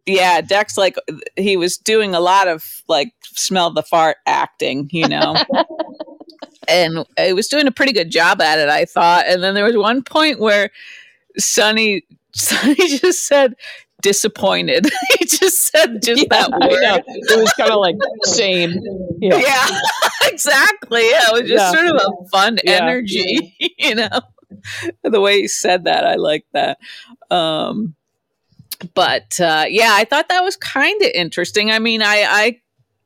[0.05, 0.95] Yeah, Dex like
[1.35, 5.35] he was doing a lot of like smell the fart acting, you know.
[6.67, 9.25] and he was doing a pretty good job at it, I thought.
[9.27, 10.71] And then there was one point where
[11.37, 12.03] Sonny
[12.33, 13.55] Sonny just said
[14.01, 14.87] disappointed.
[15.19, 17.03] he just said just Yeah, that word.
[17.07, 17.95] It was kind of like
[18.35, 18.73] shame.
[19.19, 19.37] Yeah.
[19.37, 19.79] Yeah,
[20.25, 21.01] exactly.
[21.09, 24.21] Yeah, it was just sort of a fun energy, you know.
[25.03, 26.77] The way he said that, I like that.
[27.29, 27.95] Um,
[28.93, 31.71] but uh, yeah, I thought that was kind of interesting.
[31.71, 32.61] I mean, I I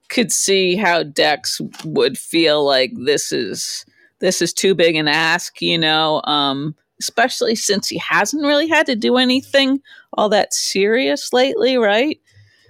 [0.10, 3.86] could see how Dex would feel like this is
[4.20, 6.22] this is too big an ask, you know.
[6.24, 9.82] Um, especially since he hasn't really had to do anything
[10.14, 12.20] all that serious lately, right?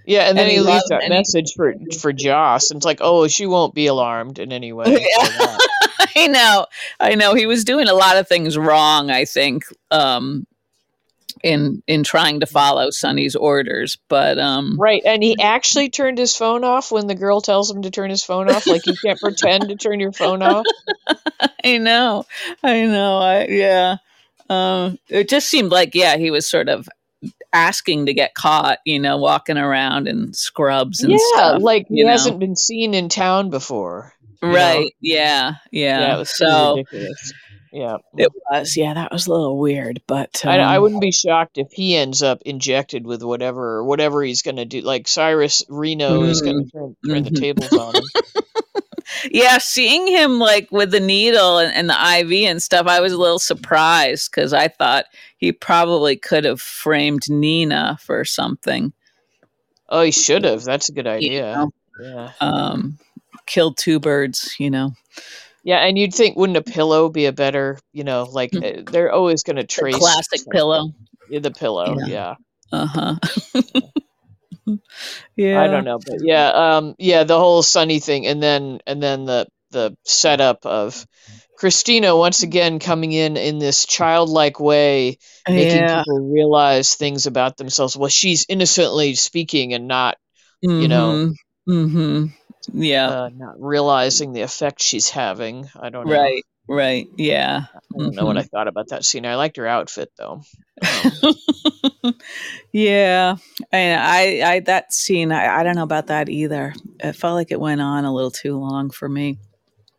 [0.06, 3.00] Yeah, and then And he he leaves that message for for Joss, and it's like,
[3.02, 5.08] oh, she won't be alarmed in any way.
[5.18, 5.58] Yeah.
[6.18, 6.66] I know.
[7.00, 7.34] I know.
[7.34, 10.46] He was doing a lot of things wrong, I think, um,
[11.44, 13.98] in in trying to follow Sonny's orders.
[14.08, 17.82] But um Right, and he actually turned his phone off when the girl tells him
[17.84, 18.68] to turn his phone off.
[18.68, 20.66] Like you can't pretend to turn your phone off.
[21.64, 22.26] I know.
[22.64, 23.18] I know.
[23.18, 23.98] I yeah.
[24.50, 26.88] Um it just seemed like, yeah, he was sort of
[27.54, 31.62] asking to get caught, you know, walking around in scrubs and yeah, stuff.
[31.62, 32.10] like he know?
[32.12, 34.14] hasn't been seen in town before.
[34.44, 34.94] Right.
[35.00, 35.54] Yeah.
[35.72, 36.00] Yeah.
[36.02, 37.34] Yeah, it was so ridiculous.
[37.72, 41.12] Yeah, it was, yeah, that was a little weird, but I, I um, wouldn't be
[41.12, 44.80] shocked if he ends up injected with whatever whatever he's going to do.
[44.80, 47.40] Like Cyrus Reno is going to turn, turn the Mhm.
[47.40, 48.04] tables on him.
[49.32, 53.14] yeah, seeing him like with the needle and, and the IV and stuff, I was
[53.14, 55.06] a little surprised because I thought
[55.38, 58.94] he probably could have framed Nina for something.
[59.90, 60.64] Oh, he should have.
[60.64, 61.56] That's a good you idea.
[61.56, 61.70] know?
[62.02, 62.98] Yeah, Um,
[63.46, 64.92] killed two birds, you know.
[65.64, 67.78] yeah, and you'd think wouldn't a pillow be a better?
[67.94, 68.64] You know, like Hmm.
[68.64, 70.52] uh, they're always going to The trace classic something.
[70.52, 70.94] pillow.
[71.30, 71.96] Yeah, the pillow.
[72.00, 72.08] Yeah.
[72.08, 72.36] yeah.
[72.72, 73.16] Uh huh.
[75.36, 75.62] yeah.
[75.62, 79.25] I don't know, but yeah, um, yeah, the whole Sonny thing, and then and then
[79.25, 81.06] the the setup of
[81.58, 86.04] Christina once again coming in in this childlike way, making Yeah.
[86.04, 87.97] people realize things about themselves.
[87.97, 90.17] Well, she's innocently speaking and not
[90.62, 91.34] you know,
[91.67, 92.25] Mm-hmm.
[92.73, 93.10] Yeah.
[93.10, 95.69] uh, not realizing the effect she's having.
[95.80, 96.12] I don't know.
[96.12, 96.43] right.
[96.67, 97.08] Right.
[97.15, 97.65] Yeah.
[97.73, 99.25] I don't know what I thought about that scene.
[99.25, 100.41] I liked her outfit though.
[100.82, 102.15] Um,
[102.73, 103.38] yeah
[103.71, 106.73] And I, I that scene, I, I don't know about that either.
[106.99, 109.38] It felt like it went on a little too long for me.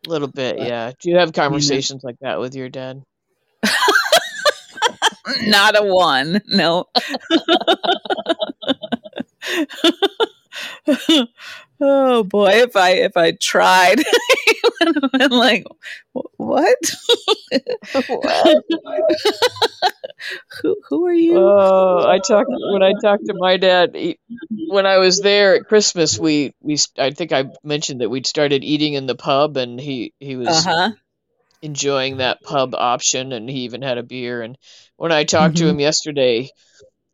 [0.05, 0.91] A little bit, yeah.
[0.99, 3.03] Do you have conversations like that with your dad?
[5.41, 6.85] Not a one, no.
[11.81, 13.99] oh boy, if I if I tried,
[15.13, 15.65] I'm like,
[16.13, 16.77] what?
[18.07, 18.53] what?
[20.61, 21.53] who who are you?
[21.55, 24.17] Oh, I talked when I talked to my dad he,
[24.67, 26.17] when I was there at Christmas.
[26.19, 30.13] We we I think I mentioned that we'd started eating in the pub, and he
[30.19, 30.91] he was Uh-huh.
[31.61, 34.41] enjoying that pub option, and he even had a beer.
[34.41, 34.57] And
[34.97, 35.69] when I talked to Mhm.
[35.69, 36.49] him yesterday,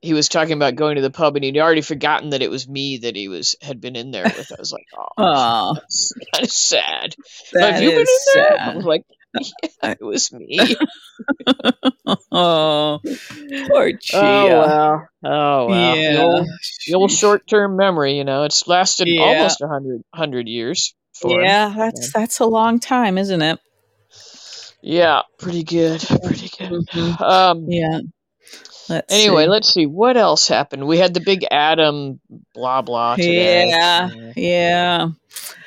[0.03, 2.67] he was talking about going to the pub, and he'd already forgotten that it was
[2.67, 4.51] me that he was had been in there with.
[4.51, 7.15] I was like, oh, Oh, that's kind of sad.
[7.53, 8.51] That have you been in there?
[8.59, 8.75] I sad.
[8.75, 9.03] was like,
[9.81, 10.75] yeah, it was me.
[12.31, 12.99] Oh,
[13.67, 15.07] poor Oh Gia.
[15.23, 15.95] Oh well.
[15.95, 16.43] The yeah.
[16.87, 19.21] the old short-term memory, you know, it's lasted Yeah.
[19.21, 21.45] almost a hundred hundred years for him.
[21.45, 23.59] Yeah, that's that's a long time, isn't it?
[24.81, 26.85] Yeah, pretty good, pretty good.
[26.93, 27.21] Mhm.
[27.21, 27.65] Um.
[27.69, 27.99] Yeah.
[28.89, 29.50] Let's Anyway, see.
[29.50, 30.86] let's see what else happened.
[30.88, 32.19] We had the big Adam
[32.54, 33.69] blah blah today.
[33.69, 35.08] Yeah, Yeah.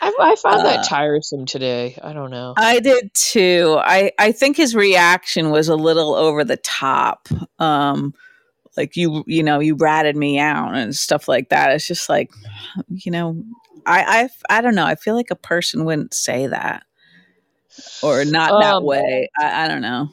[0.03, 1.99] I, I found Uh, that tiresome today.
[2.03, 2.55] I don't know.
[2.57, 3.77] I did too.
[3.81, 7.29] I I think his reaction was a little over the top.
[7.59, 8.15] Um
[8.77, 11.73] like you you know, you ratted me out and stuff like that.
[11.73, 12.31] It's just like
[12.91, 13.43] you know,
[13.87, 14.85] I I I don't know.
[14.87, 16.83] I feel like a person wouldn't say that
[18.03, 19.31] or not that Um, way.
[19.39, 20.11] I, I don't know.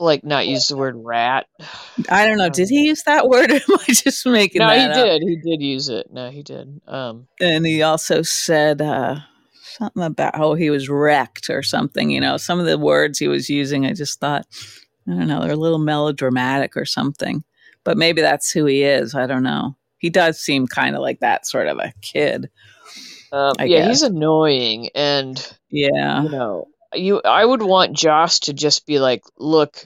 [0.00, 1.46] Like not use the word rat.
[2.08, 2.48] I don't know.
[2.48, 4.64] Did he use that word or am I just making it?
[4.66, 4.94] No, he up?
[4.94, 5.22] did.
[5.22, 6.08] He did use it.
[6.12, 6.80] No, he did.
[6.86, 7.26] Um.
[7.40, 9.16] and he also said uh,
[9.62, 12.10] something about how he was wrecked or something.
[12.10, 14.46] You know, some of the words he was using, I just thought,
[15.08, 17.42] I don't know, they're a little melodramatic or something.
[17.84, 19.14] But maybe that's who he is.
[19.14, 19.76] I don't know.
[19.98, 22.50] He does seem kind of like that sort of a kid.
[23.32, 23.88] Um, yeah, guess.
[23.88, 26.22] he's annoying, and Yeah.
[26.22, 29.84] you know, you I would want Joss to just be like, "Look,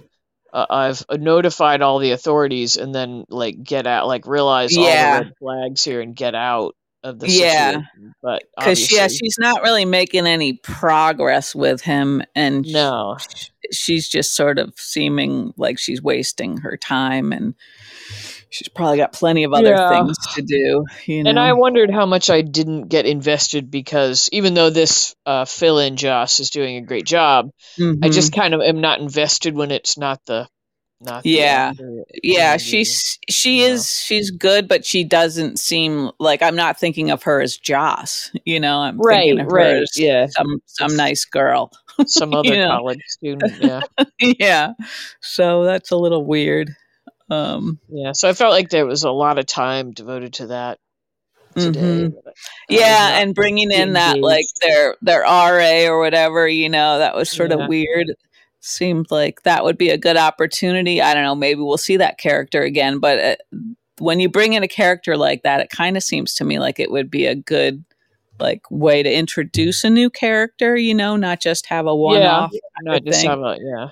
[0.52, 5.12] uh, I've notified all the authorities," and then like get out, like realize all the
[5.18, 7.72] red flags here and get out of the Yeah.
[7.72, 8.14] situation.
[8.22, 13.16] But Because yeah, she's not really making any progress with him, and no,
[13.72, 17.54] she's just sort of seeming like she's wasting her time, and
[18.52, 19.88] she's probably got plenty of other Yeah.
[19.88, 20.84] things to do.
[21.06, 25.14] You know, and I wondered how much I didn't get invested because even though this
[25.26, 28.12] uh, fill-in Joss is doing a great job, I Mhm.
[28.12, 30.48] just kind of am not invested when it's not the
[31.00, 31.70] not Yeah.
[31.70, 33.74] actor yeah the she's she know.
[33.74, 38.30] is she's good but she doesn't seem like i'm not thinking of her as joss
[38.44, 41.72] you know i'm right, thinking of her right, as yeah, some some nice girl
[42.06, 42.68] some other know.
[42.68, 43.80] college student, yeah.
[44.38, 44.72] yeah
[45.20, 46.70] so that's a little weird
[47.32, 50.78] um Yeah, so I felt like there was a lot of time devoted to that
[51.56, 51.80] today.
[51.80, 52.10] Mhm.
[52.14, 56.48] that I- I was yeah and bringing in that like their their ra or whatever
[56.48, 57.58] you know that was sort Yeah.
[57.64, 58.06] of weird
[58.60, 62.16] seemed like that would be a good opportunity i don't know maybe we'll see that
[62.18, 63.36] character again but uh,
[63.98, 66.78] when you bring in a character like that it kind of seems to me like
[66.80, 67.84] it would be a good
[68.40, 72.50] like way to introduce a new character you know not just have a one-off
[72.82, 73.88] not of just have a yeah,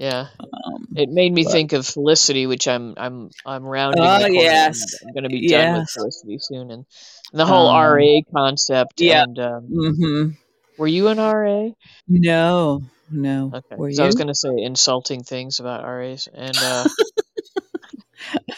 [0.00, 0.28] yeah.
[0.40, 4.02] um, It made me But- think of Felicity, which I'm I'm I'm rounding.
[4.02, 4.80] Oh, yes.
[5.06, 6.84] I'm, going to be done with Felicity soon, and,
[7.32, 9.00] and the whole Um, RA concept.
[9.00, 9.22] yeah.
[9.24, 10.36] And um, mhm.
[10.78, 11.70] were you an RA?
[12.08, 12.82] no
[13.12, 16.56] no Okay, were 'cause you I was going to say insulting things about RAs, and
[16.56, 16.84] uh,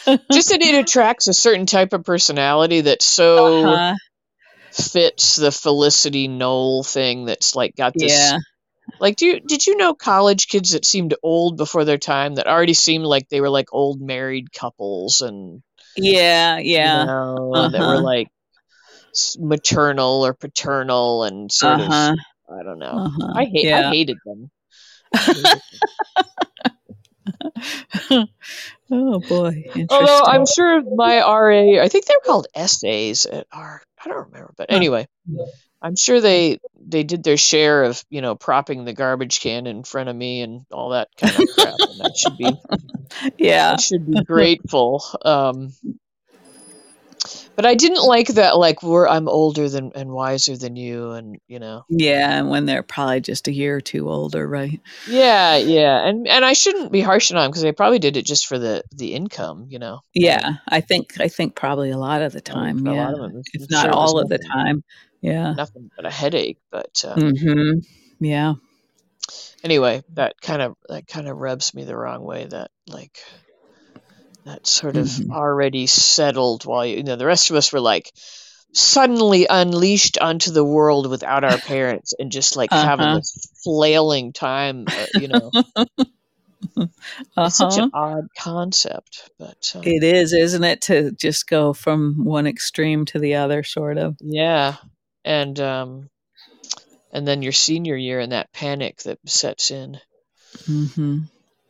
[0.31, 3.95] just that it attracts a certain type of personality that so uh-huh.
[4.71, 7.25] fits the Felicity Knoll thing.
[7.25, 8.11] That's like got this.
[8.11, 8.37] yeah
[8.99, 12.47] Like, do you did you know college kids that seemed old before their time that
[12.47, 15.61] already seemed like they were like old married couples and
[15.95, 17.99] yeah yeah you know, that were Uh-huh.
[17.99, 18.29] like
[19.39, 22.13] maternal or paternal and sort uh-huh
[22.49, 23.05] of I don't know.
[23.05, 24.49] uh-huh I hate yeah I hated them.
[25.15, 25.81] I hated them.
[28.91, 33.81] oh boy Although I'm sure my RA, I think they were called essays at R.
[34.03, 35.07] I don't remember, but anyway,
[35.83, 39.83] I'm sure they they did their share of you know propping the garbage can in
[39.83, 42.51] front of me and all that kind of crap, and I should be
[43.37, 45.03] yeah I should be grateful.
[45.23, 45.73] Um,
[47.55, 51.37] but I didn't like that, like we're I'm older than and wiser than you, and
[51.47, 55.57] you know, yeah and when they're probably just a year or two older right yeah,
[55.57, 58.47] yeah, and and I shouldn't be harsh on them because they probably did it just
[58.47, 59.99] for the the income, you know.
[60.13, 63.41] yeah i think i think probably a lot of the time yeah lot of them,
[63.53, 64.81] if not sure all of the time
[65.23, 66.59] yeah nothing but a headache.
[66.71, 67.79] But uh, hmm
[68.19, 68.55] yeah
[69.63, 72.45] anyway, that kind of that kind of rubs me the wrong way.
[72.45, 73.19] That like
[74.45, 75.31] that sort of Mhm.
[75.31, 78.11] already settled while you, you know the rest of us were like
[78.73, 83.19] suddenly unleashed onto the world without our parents and just like having Uh-huh.
[83.19, 85.51] this flailing time uh, you know
[87.37, 87.83] it's such Uh-huh.
[87.83, 93.05] an odd concept but um, It is, isn't it, to just go from one extreme
[93.05, 94.17] to the other, sort of.
[94.21, 94.75] yeah
[95.25, 96.09] and um
[97.11, 99.99] and then your senior year and that panic that sets in
[100.65, 101.19] hmm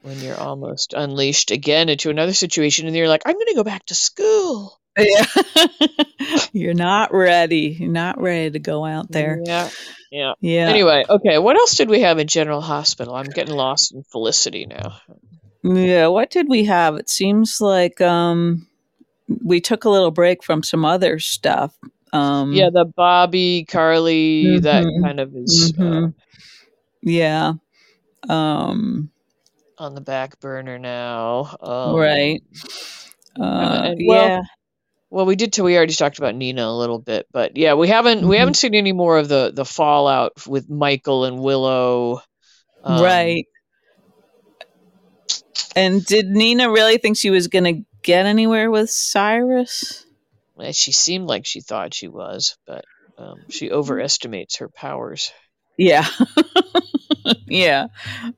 [0.01, 3.63] when you're almost unleashed again into another situation and you're like i'm going to go
[3.63, 5.25] back to school Yeah.
[6.53, 7.75] You're not ready.
[7.79, 9.41] You're not ready to go out there.
[9.43, 9.69] yeah
[10.11, 10.69] yeah Yeah.
[10.69, 14.65] anyway okay what else did we have in general hospital i'm getting lost in felicity
[14.65, 14.97] now
[15.63, 16.07] Yeah.
[16.07, 16.95] What did we have?
[16.97, 18.67] It seems like um
[19.43, 21.73] we took a little break from some other stuff.
[22.13, 25.01] Um yeah the bobby carly that Mhm.
[25.03, 26.13] kind of is uh, Mhm.
[27.03, 27.53] Yeah.
[28.29, 29.09] Um
[29.77, 32.43] on the back burner now um, right.
[33.39, 34.41] Uh, and- well, yeah.
[35.09, 37.87] well we did too we already talked about nina a little bit but yeah we
[37.87, 38.39] haven't we Mhm.
[38.39, 42.21] haven't seen any more of the the fallout with michael and willow
[42.83, 43.45] um, right.
[45.75, 50.05] And did Nina really think she was going to get anywhere with Cyrus?
[50.61, 52.83] Eh, she seemed like she thought she was but
[53.17, 55.31] um, she overestimates her powers
[55.77, 56.05] Yeah.
[57.47, 57.87] yeah.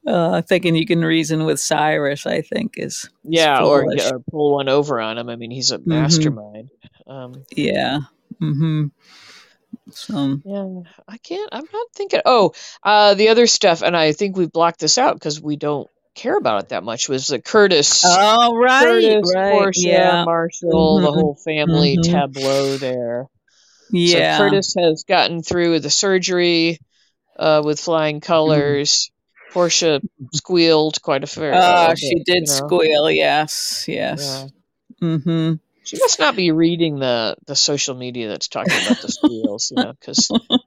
[0.06, 3.10] Uh, thinking you can reason with Cyrus, I think, is.
[3.24, 4.12] yeah or, foolish.
[4.12, 5.88] or pull one over on him i mean he's a Mhm.
[5.88, 6.70] mastermind
[7.08, 8.00] um, Yeah.
[8.42, 8.88] Mm-hmm.
[9.92, 11.50] So, Yeah, I can't.
[11.52, 12.22] I'm not thinking.
[12.26, 12.54] Oh,
[12.84, 16.38] uh, the other stuff, and I think we blocked this out because we don't care
[16.38, 17.10] about it that much.
[17.10, 18.84] Was the Curtis, oh, right.
[18.84, 19.52] Curtis, right.
[19.52, 20.26] Portia, yeah.
[20.26, 22.04] Marshall, the Mhm, whole family mhm.
[22.04, 23.28] tableau there.
[23.92, 24.38] Yeah.
[24.38, 26.80] So Curtis has gotten through with the surgery
[27.38, 29.12] uh, with flying colors.
[29.52, 30.02] Portia
[30.34, 31.54] squealed quite a fair.
[31.54, 32.46] A she did you know.
[32.46, 33.12] squeal.
[33.12, 33.86] Yes.
[33.88, 34.48] Yes.
[35.02, 35.08] Yeah.
[35.08, 35.54] Mm-hmm.
[35.84, 39.84] She must not be reading the the social media that's talking about the squeals, you
[39.84, 40.30] know, because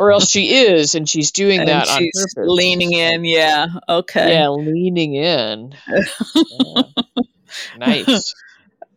[0.00, 2.34] or else she is, and she's doing And that on purpose.
[2.38, 3.24] leaning in.
[3.24, 3.66] Yeah.
[3.88, 4.32] Okay.
[4.32, 5.74] Yeah, leaning in.
[6.50, 6.82] Yeah.
[7.78, 8.34] Nice.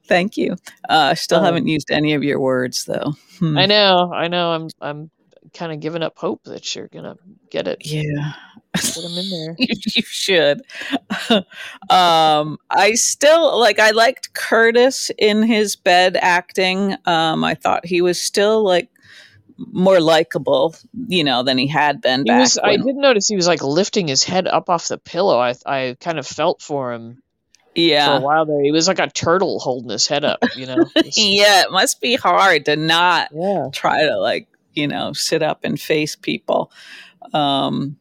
[0.08, 0.54] Thank you.
[0.88, 3.14] Uh, I still Um, haven't used any of your words, though.
[3.40, 3.58] Hmm.
[3.58, 4.52] I know, I know.
[4.52, 5.10] I'm I'm
[5.54, 7.16] kind of giving up hope that you're gonna
[7.50, 8.34] get it, Yeah.
[8.74, 9.56] put them in there.
[9.58, 10.62] you, you should.
[11.90, 13.80] um, I still like.
[13.80, 16.96] I liked Curtis in his bed acting.
[17.06, 18.90] Um, I thought he was still like
[19.58, 20.76] more likable,
[21.08, 22.40] you know, than he had been He back.
[22.42, 22.58] was.
[22.58, 25.40] I when- did notice he was like lifting his head up off the pillow.
[25.40, 27.22] I I kind of felt for him
[27.76, 28.62] Yeah, for a while there.
[28.64, 30.40] He was like a turtle holding his head up.
[30.56, 30.78] You know.
[31.16, 31.64] Yeah.
[31.64, 33.68] It must be hard to not yeah.
[33.74, 36.72] try to like you know sit up and face people.
[37.34, 37.98] Um,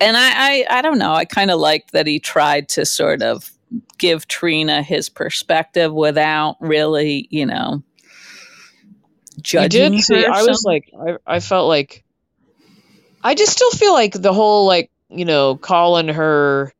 [0.00, 1.12] and I, I, I don't know.
[1.12, 3.50] I kind of liked that he tried to sort of
[3.98, 7.82] give Trina his perspective without really, you know,
[9.40, 10.24] judging did see.
[10.26, 12.04] I was like, I I felt like.
[13.24, 16.72] I just still feel like the whole like you know calling her.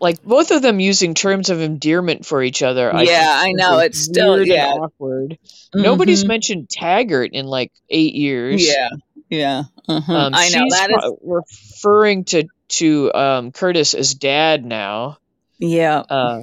[0.00, 2.90] Like both of them using terms of endearment for each other.
[2.94, 4.66] Yeah, I think know, it's still- yeah.
[4.72, 5.38] awkward.
[5.74, 6.28] Nobody's Mhm.
[6.28, 8.66] mentioned Taggert in like eight years.
[8.66, 8.88] Yeah,
[9.30, 9.62] yeah.
[9.88, 10.12] uh-huh.
[10.14, 11.12] Um, I know that is.
[11.22, 15.18] referring to to um, Curtis as dad now.
[15.58, 16.42] Yeah, Uh,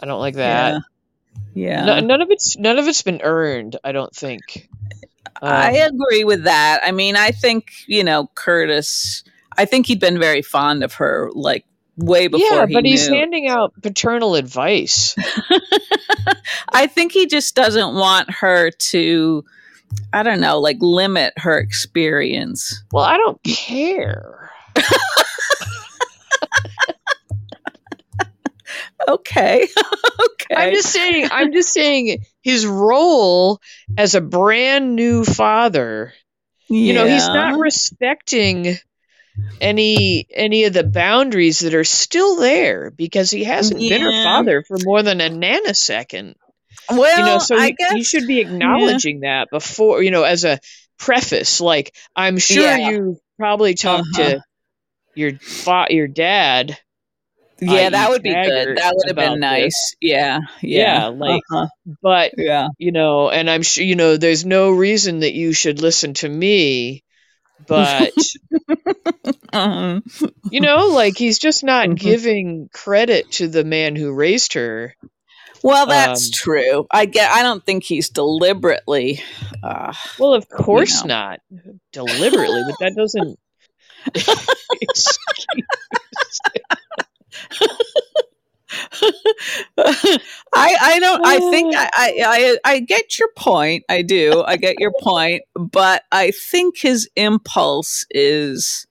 [0.00, 0.80] I don't like that.
[1.54, 1.84] Yeah.
[1.84, 3.76] No, none of it's none of it's been earned.
[3.84, 4.68] I don't think.
[5.42, 6.80] I Um, agree with that.
[6.84, 9.24] I mean, I think you know Curtis.
[9.56, 11.64] I think he'd been very fond of her, like
[11.96, 12.46] way before.
[12.50, 13.16] yeah, he but he's knew.
[13.16, 15.14] handing out paternal advice.
[16.72, 19.44] I think he just doesn't want her to.
[20.12, 22.82] I don't know, like limit her experience.
[22.92, 24.50] Well, I don't care.
[29.08, 29.68] Okay,
[30.24, 30.54] okay.
[30.56, 31.28] I'm just saying.
[31.30, 33.60] I'm just saying his role
[33.98, 36.12] as a brand new father.
[36.68, 36.78] Yeah.
[36.78, 38.76] You know, he's not respecting
[39.60, 44.24] any any of the boundaries that are still there because he hasn't been her Yeah.
[44.24, 46.34] father for more than a nanosecond.
[46.90, 50.22] Well, you know, so I he, guess he should be acknowledging that before, you know,
[50.22, 50.58] as a
[50.98, 51.60] preface.
[51.60, 52.90] Like, I'm sure Yeah.
[52.90, 54.30] you probably talked Uh-huh.
[54.34, 54.42] to
[55.14, 56.78] your fa- your dad.
[57.60, 57.88] Yeah, i.e.
[57.90, 58.76] that would be good.
[58.76, 59.94] That would have been nice.
[60.00, 61.66] Yeah, Yeah, yeah, like- uh-huh.
[62.02, 62.68] but yeah.
[62.78, 66.28] you know, and I'm sure you know, there's no reason that you should listen to
[66.28, 67.02] me.
[67.66, 68.12] But
[69.52, 70.00] Uh-huh.
[70.50, 71.96] you know, like he's just not Mhm.
[71.98, 74.94] giving credit to the man who raised her.
[75.62, 76.86] Well, that's Um, true.
[76.90, 77.30] I get.
[77.30, 79.22] I don't think he's deliberately.
[79.62, 81.08] Uh, Well, of course know.
[81.08, 81.40] not
[81.92, 83.38] deliberately, but that doesn't.
[89.78, 91.78] I I don't I think oh.
[91.78, 93.84] I, I I get your point.
[93.88, 94.42] I do.
[94.46, 98.86] I get your point, but I think his impulse is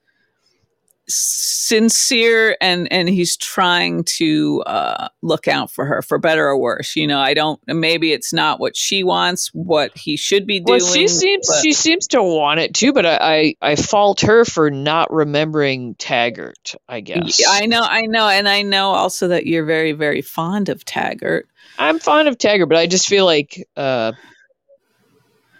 [1.08, 6.96] sincere and and he's trying to uh, look out for her for better or worse
[6.96, 7.20] you know?
[7.20, 11.08] I don't maybe it's not what she wants what he should be doing well she
[11.08, 14.70] seems but, she seems to want it too but I, I, I fault her for
[14.70, 17.40] not remembering taggert i guess.
[17.40, 20.84] Yeah, i know i know and i know also that you're very very fond of
[20.84, 21.44] taggert.
[21.78, 24.12] I'm fond of taggert but i just feel like uh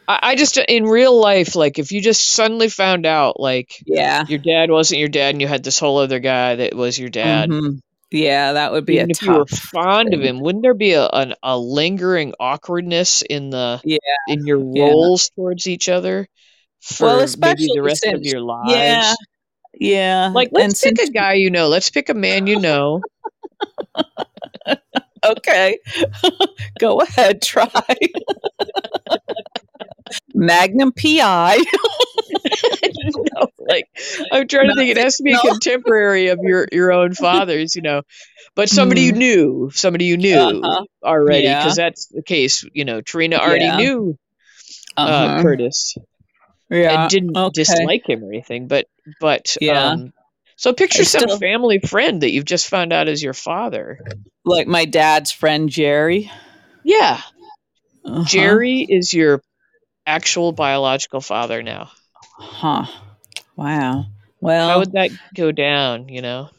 [0.09, 4.25] I, I just in real life, like if you just suddenly found out, like, yeah,
[4.29, 7.11] your dad wasn't your dad, and you had this whole other guy that was your
[7.11, 7.51] dad.
[7.51, 7.77] Mm-hmm.
[8.11, 9.27] Yeah, that would be Even a if tough.
[9.27, 10.21] you were fond thing.
[10.21, 13.99] of him, wouldn't there be a an, a lingering awkwardness in the yeah
[14.29, 15.43] in your roles yeah.
[15.43, 16.29] towards each other
[16.81, 18.73] for well, especially maybe the rest since, of your lives?
[18.73, 19.15] Yeah,
[19.75, 20.31] yeah.
[20.33, 21.69] Like let's and pick since- a guy you know.
[21.69, 23.01] Let's pick a man you know.
[25.25, 25.79] okay,
[26.79, 27.69] go ahead, try.
[30.35, 31.59] Magnum PI.
[33.05, 33.87] no, like
[34.33, 34.91] I'm trying to think.
[34.91, 38.03] It has to be a contemporary of your your own father's, you know,
[38.55, 39.07] but somebody mm.
[39.07, 40.85] you knew, somebody you knew uh-huh.
[41.03, 41.85] already, because yeah.
[41.85, 42.65] that's the case.
[42.73, 43.77] You know, Trina already yeah.
[43.77, 44.19] knew
[44.97, 45.43] uh, uh-huh.
[45.43, 45.97] Curtis,
[46.71, 47.63] yeah, and didn't okay.
[47.63, 48.69] dislike him or anything.
[48.69, 48.87] But
[49.21, 49.91] but yeah.
[49.91, 50.13] Um,
[50.57, 53.99] so picture some family friend that you've just found out is your father,
[54.45, 56.31] like my dad's friend Jerry.
[56.85, 57.21] Yeah,
[58.05, 58.25] uh-huh.
[58.25, 59.43] Jerry is your
[60.07, 61.91] actual biological father now.
[62.39, 62.87] Huh.
[63.57, 64.07] Wow.
[64.41, 66.09] Well, how would that go down?
[66.09, 66.51] You know.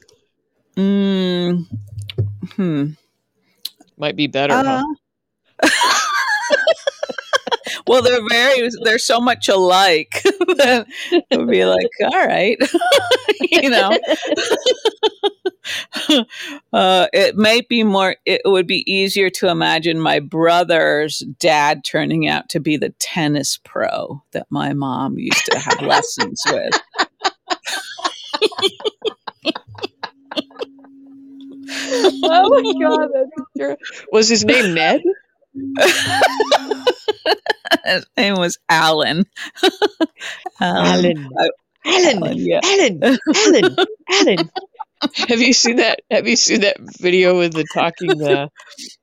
[0.75, 1.65] Mm,
[2.55, 2.85] hmm.
[3.97, 4.53] Might be better.
[4.53, 4.81] Uh,
[5.61, 5.61] huh?
[7.87, 12.57] well, they're very, they're so much alike that it would be like, all right,
[13.41, 13.97] you know.
[16.73, 22.27] uh, it might be more, it would be easier to imagine my brother's dad turning
[22.27, 26.81] out to be the tennis pro that my mom used to have lessons with.
[32.23, 33.75] oh my god, that's true.
[34.11, 35.01] Was his name Ned?
[37.85, 39.25] His name was Alan.
[39.63, 39.69] um,
[40.59, 41.29] Alan.
[41.85, 42.23] Alan.
[42.23, 42.59] Alan.
[42.63, 43.17] Alan.
[43.35, 43.75] Alan.
[44.09, 44.49] Alan.
[45.29, 46.01] Have you seen that?
[46.09, 48.21] Have you seen that video with the talking?
[48.21, 48.47] Uh,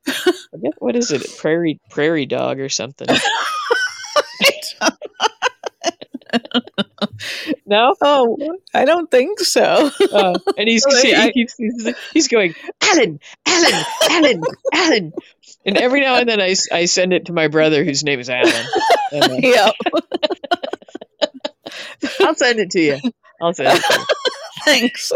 [0.07, 1.37] I guess what is it?
[1.39, 3.09] Prairie prairie dog or something?
[7.67, 7.95] no.
[8.01, 8.37] Oh,
[8.75, 9.91] I don't think so.
[10.13, 14.43] Uh, and he's, he, I, he's, he's, he's going, Alan, Alan, Alan,
[14.73, 15.13] Alan.
[15.65, 18.29] And every now and then I, I send it to my brother whose name is
[18.31, 18.67] Alan.
[19.13, 19.71] Uh, yeah.
[22.21, 22.99] I'll send it to you.
[23.41, 24.05] I'll send it to you.
[24.65, 25.13] Thanks.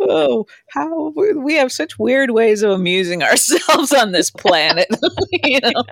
[0.00, 4.88] oh, how we have such weird ways of amusing ourselves on this planet.
[5.30, 5.82] you know?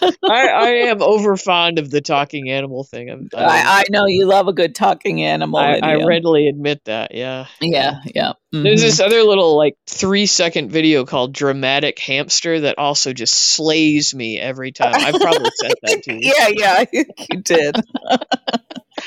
[0.24, 3.10] I, I am over fond of the talking animal thing.
[3.10, 5.58] I'm, I, I, know you love a good talking animal.
[5.58, 7.14] I, I readily admit that.
[7.14, 7.46] Yeah.
[7.60, 8.00] Yeah.
[8.14, 8.32] Yeah.
[8.52, 8.64] Mm-hmm.
[8.64, 14.14] There's this other little like three second video called "Dramatic Hamster" that also just slays
[14.14, 14.94] me every time.
[14.94, 16.32] I probably sent that to you.
[16.36, 16.48] Yeah.
[16.48, 16.74] Yeah.
[16.78, 17.76] I think You did.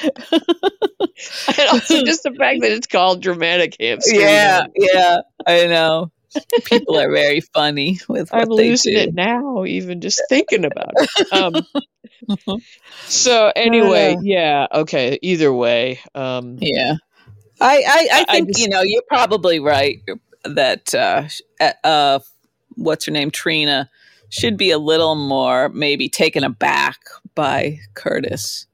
[1.58, 4.16] and also just the fact that it's called dramatic hamster.
[4.16, 6.12] Yeah, yeah, I know.
[6.66, 11.34] People are very funny with what I'm losing it now, even just thinking about it.
[11.34, 12.62] Um,
[13.06, 15.20] so anyway, yeah, okay.
[15.22, 16.96] Either way, um, yeah.
[17.62, 20.02] I I, I think I just, you know you're probably right
[20.44, 21.28] that uh,
[21.84, 22.20] uh,
[22.76, 23.90] what's her name Trina
[24.30, 27.00] should be a little more maybe taken aback
[27.36, 28.66] by Curtis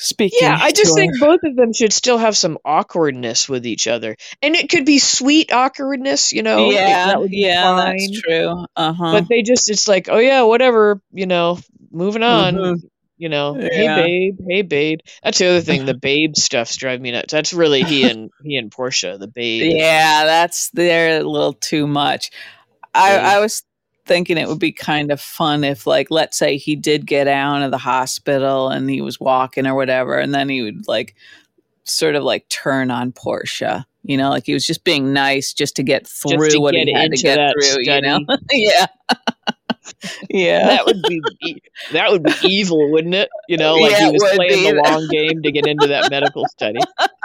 [0.00, 0.38] speaking.
[0.42, 4.16] Yeah, I just think both of them should still have some awkwardness with each other,
[4.42, 6.70] and it could be sweet awkwardness, you know.
[6.70, 7.96] Yeah, that would yeah, fine.
[7.96, 8.64] that's true.
[8.74, 9.12] Uh huh.
[9.12, 11.58] But they just, it's like, oh yeah, whatever, you know,
[11.90, 12.54] moving on.
[12.54, 12.86] Mm-hmm.
[13.16, 13.68] You know, yeah.
[13.68, 15.00] hey babe, hey babe.
[15.22, 15.84] That's the other thing.
[15.84, 17.30] The babe stuff's driving me nuts.
[17.30, 19.74] That's really he and he and Portia, the babe.
[19.76, 22.30] Yeah, that's they're a little too much.
[22.94, 23.62] I, I was
[24.10, 27.62] thinking it would be kind of fun if, like, let's say he did get out
[27.62, 31.14] of the hospital and he was walking or whatever, and then he would like
[31.84, 33.86] sort of like turn on Portia.
[34.02, 36.88] You know, like he was just being nice just to get through to what get
[36.88, 37.84] he had to get through.
[37.84, 37.84] Study.
[37.84, 38.86] You know, yeah.
[40.30, 43.28] yeah, that would be that would be evil, wouldn't it?
[43.48, 46.46] You know, like yeah, he was playing the long game to get into that medical
[46.48, 46.80] study.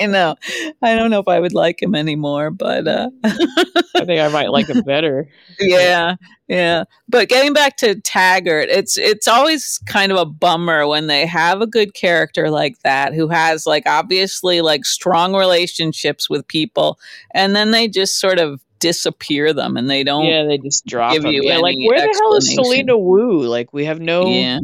[0.00, 0.34] I know.
[0.82, 4.50] I don't know if I would like him anymore, but uh I think I might
[4.50, 5.28] like him better.
[5.60, 6.16] yeah.
[6.48, 6.84] Yeah.
[7.08, 11.60] But getting back to Taggert, it's it's always kind of a bummer when they have
[11.60, 16.98] a good character like that who has like obviously like strong relationships with people
[17.32, 21.12] and then they just sort of disappear them and they don't Yeah, they just drop
[21.12, 21.32] give him.
[21.32, 22.52] you Yeah, like where the hell is.
[22.54, 23.42] Selina Wu?
[23.42, 24.60] Like we have no Yeah.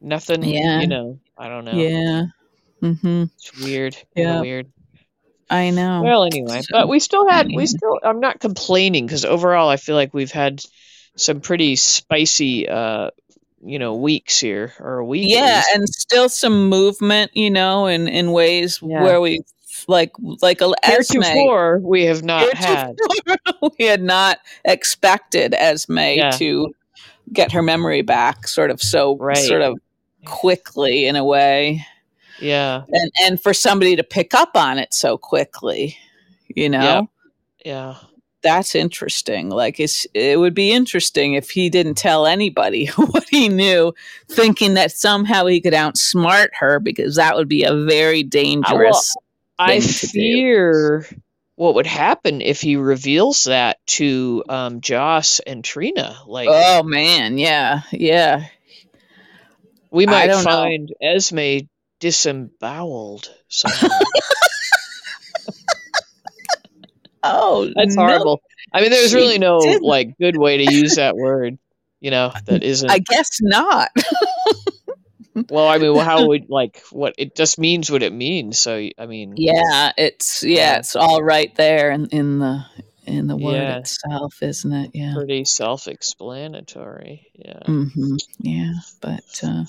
[0.00, 0.44] nothing.
[0.44, 0.80] Yeah.
[0.80, 1.72] You know, I don't know.
[1.72, 2.26] Yeah.
[2.82, 3.30] Mhm.
[3.36, 3.96] It's weird.
[4.16, 4.40] Yeah.
[4.40, 4.66] weird.
[5.50, 6.02] I know.
[6.02, 7.98] Well, anyway, So, but we still had we still.
[8.02, 10.62] I'm not complaining because overall, I feel like we've had
[11.16, 13.10] some pretty spicy, uh,
[13.64, 15.26] you know, weeks here or a week.
[15.30, 19.02] yeah and still some movement you know in in ways Yeah.
[19.02, 19.42] where we
[19.86, 22.96] like like a Esme, Heretofore, we have not had.
[23.78, 26.30] we had not expected Esme Yeah.
[26.32, 26.74] to
[27.32, 29.36] get her memory back sort of so Right.
[29.36, 29.78] sort of
[30.24, 31.84] quickly in a way
[32.42, 35.96] Yeah, and and for somebody to pick up on it so quickly
[36.54, 37.08] you know
[37.64, 37.96] yeah.
[38.42, 43.48] that's interesting like it's it would be interesting if he didn't tell anybody what he
[43.48, 43.92] knew
[44.28, 49.14] thinking that somehow he could outsmart her because that would be a very dangerous
[49.58, 50.12] I thing to do.
[50.12, 51.06] fear
[51.56, 56.16] what would happen if he reveals that to um, Joss and Trina.
[56.26, 58.46] Like oh man yeah yeah
[59.90, 60.50] we might don't know.
[60.50, 61.68] find Esme
[62.02, 63.30] disemboweled.
[63.48, 63.88] Somehow.
[67.22, 68.42] oh That's no, horrible.
[68.74, 69.82] I mean, there's she really no didn't.
[69.82, 71.58] like good way to use that word.
[72.00, 72.90] You know, that isn't.
[72.90, 73.90] i guess not
[75.48, 78.58] well, I mean, well, how would like what it just means what it means.
[78.58, 82.64] So I mean, yeah it's yeah it's all right there in, in the
[83.06, 83.78] in the word Yeah.
[83.78, 87.28] itself isn't it yeah pretty self-explanatory.
[87.34, 87.60] Yeah.
[87.66, 89.64] hmm yeah but uh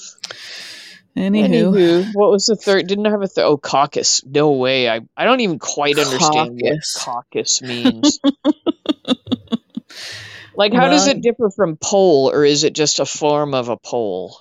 [1.16, 2.88] anywho, Anywho, what was the third?
[2.88, 3.44] Didn't I have a third?
[3.44, 4.26] Oh, caucus.
[4.26, 4.90] No way.
[4.90, 7.06] I, I don't even quite understand Caucus.
[7.06, 8.20] what caucus means.
[10.56, 13.78] like, how does it differ from poll, or is it just a form of a
[13.78, 14.38] poll?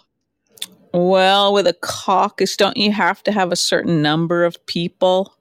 [0.94, 5.34] Well, with a caucus, don't you have to have a certain number of people?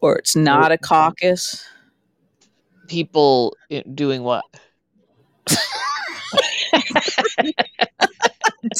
[0.00, 1.64] Or it's not a oh, caucus?
[2.88, 4.44] People eh, doing what?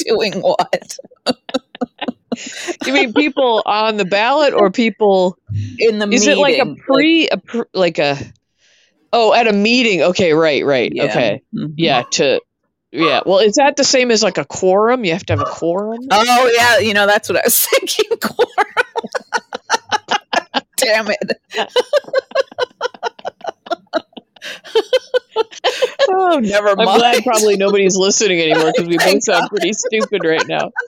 [0.07, 0.97] Doing what?
[2.87, 5.37] You mean people on the ballot, or people?
[5.79, 6.13] In the meeting?
[6.15, 6.39] Is meeting.
[6.39, 8.17] it like a pre, a pr, like a?
[9.13, 10.03] Oh, at a meeting.
[10.03, 10.91] Okay, right, right.
[10.95, 11.05] Yeah.
[11.05, 11.75] Okay, Mhm.
[11.77, 12.03] yeah.
[12.13, 12.41] To,
[12.91, 13.21] yeah.
[13.27, 15.05] Well, is that the same as like a quorum?
[15.05, 16.01] You have to have a quorum.
[16.11, 16.79] Oh, yeah.
[16.79, 18.17] You know, that's what I was thinking.
[18.19, 18.49] Quorum.
[20.79, 21.69] Damn it.
[26.11, 26.99] Oh, never I'm mind.
[26.99, 30.71] glad probably nobody's listening anymore because we both sound pretty stupid right now.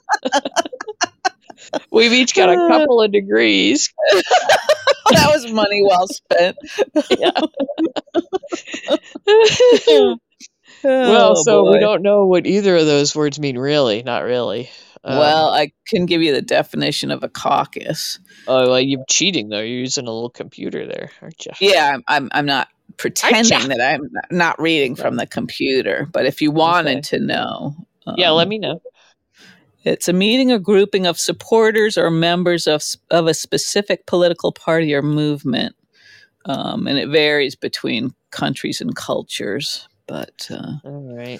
[1.91, 3.91] We've each got a couple of degrees.
[4.13, 6.57] that was money well spent.
[7.17, 7.31] yeah.
[10.83, 14.03] well, Oh, so we don't know what either of those words mean, really.
[14.03, 14.69] Not really.
[15.03, 18.19] Um, well, I can give you the definition of a caucus.
[18.47, 19.59] oh, well, you're cheating though.
[19.59, 21.51] You're using a little computer there, aren't you?
[21.59, 22.03] Yeah, I'm.
[22.07, 26.07] I'm, I'm not pretending that I'm not reading from the computer.
[26.11, 27.75] But if you wanted to know,
[28.17, 28.81] Yeah, um, let me know.
[29.83, 34.95] It's a meeting or grouping of supporters or members of of a specific political party
[34.95, 35.75] or movement,
[36.45, 39.87] um, and it varies between countries and cultures.
[40.07, 41.39] But uh, All right.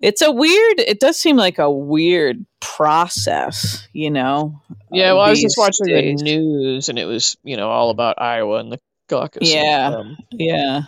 [0.00, 0.78] it's a weird.
[0.78, 4.60] It does seem like a weird process, you know.
[4.92, 6.18] Yeah, uh, well, I was just watching days.
[6.18, 8.78] the news, and it was you know all about Iowa and the
[9.10, 9.52] caucus.
[9.54, 9.88] Yeah.
[9.98, 10.82] um, Yeah.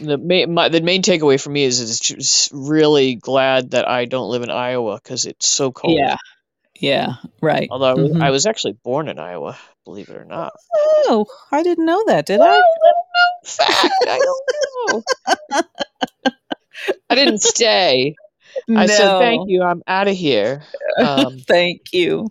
[0.00, 4.04] The main my, the main takeaway for me is it's just really glad that I
[4.04, 5.98] don't live in Iowa because it's so cold.
[5.98, 6.16] Yeah.
[6.80, 7.14] Yeah.
[7.40, 7.68] Right.
[7.70, 8.22] Although I was, Mhm.
[8.22, 10.52] I was actually born in Iowa, believe it or not.
[11.08, 12.26] Oh, I didn't know that.
[12.26, 12.60] Did I?
[13.44, 14.44] Fact, I don't
[14.90, 15.64] know.
[17.10, 18.14] I didn't stay.
[18.68, 19.62] I said thank you.
[19.62, 20.62] I'm out of here.
[20.98, 22.28] Um, Thank you.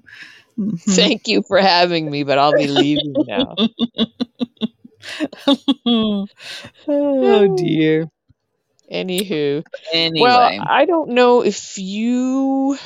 [0.57, 0.79] Mhm.
[0.95, 3.55] thank you for having me, but I'll be leaving now.
[6.87, 8.07] oh dear.
[8.91, 12.77] Anywho, Anyway, well, I don't know if you.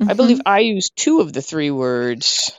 [0.00, 0.16] I Mhm.
[0.16, 2.52] believe I used two of the three words.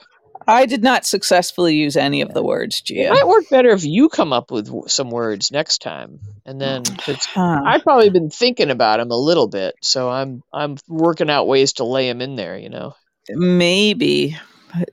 [0.46, 3.08] I did not successfully use any of the words, It Gia.
[3.10, 6.82] might work better if you come up with some words next time, and then
[7.34, 7.60] Huh.
[7.66, 11.74] I've probably been thinking about them a little bit, so I'm I'm working out ways
[11.74, 12.58] to lay them in there.
[12.58, 12.94] You know,
[13.28, 14.36] Maybe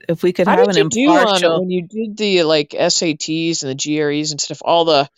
[0.08, 1.60] if we could how have an you do on it impartial.
[1.60, 4.58] when you did the like SATs and the GREs and stuff?
[4.64, 5.08] All the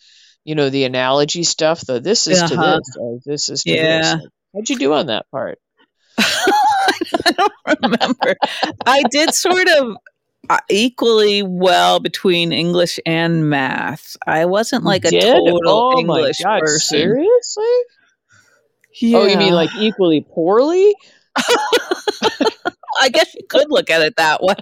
[0.43, 1.81] you know the analogy stuff.
[1.85, 2.77] The this is Uh-huh.
[2.77, 4.15] this, or this is to Yeah.
[4.15, 4.27] this.
[4.53, 5.59] How'd you do on that part?
[6.17, 8.35] I don't remember.
[8.85, 9.95] I did sort of
[10.49, 14.17] uh, equally well between English and math.
[14.27, 15.21] I wasn't like a Did?
[15.33, 16.79] total oh English God, person.
[16.99, 17.63] seriously?
[19.15, 20.93] Oh, you mean like equally poorly?
[23.01, 24.55] I guess you could look at it that way.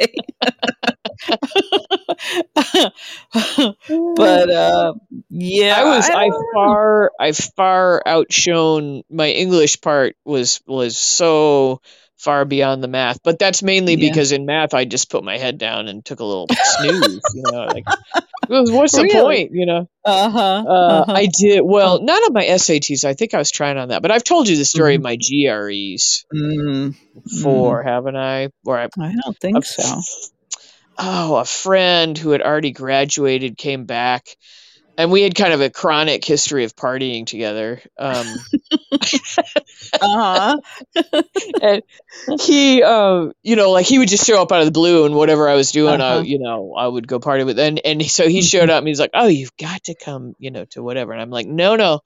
[4.15, 4.93] but uh,
[5.29, 11.81] yeah, I was I don't far I far outshone my English part was was so
[12.17, 13.21] far beyond the math.
[13.23, 13.97] But that's mainly Yeah.
[13.97, 17.31] because in math I just put my head down and took a little snooze.
[17.33, 17.87] You know, like
[18.49, 19.51] what's the point?
[19.53, 21.13] You know, uh-huh, uh, uh-huh.
[21.13, 22.01] I did well.
[22.01, 23.05] Not on my SATs.
[23.05, 25.03] I think I was trying on that, but I've told you the story of Mhm.
[25.03, 28.49] my GREs Mm, before, haven't I?
[28.63, 30.01] Where I I don't think a so.
[30.97, 34.25] oh, a friend who had already graduated came back,
[34.99, 37.81] and we had kind of a chronic history of partying together.
[37.97, 38.37] Um,
[40.01, 40.57] Uh-huh.
[41.61, 41.83] and
[42.41, 45.15] he, uh, you know, like he would just show up out of the blue, and
[45.15, 46.21] whatever I was doing, I, Uh-huh.
[46.21, 47.59] you know, I would go party with.
[47.59, 50.51] And and so he showed up, and he's like, "Oh, you've got to come, you
[50.51, 52.01] know, to whatever." And I'm like, "No, no."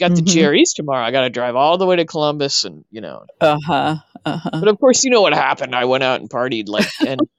[0.00, 0.26] Got the Mhm.
[0.26, 1.04] GREs tomorrow.
[1.04, 3.24] I got to drive all the way to Columbus, and you know.
[3.40, 3.96] Uh-huh.
[4.24, 4.50] Uh-huh.
[4.60, 5.74] But of course, you know what happened.
[5.74, 7.20] I went out and partied, like, and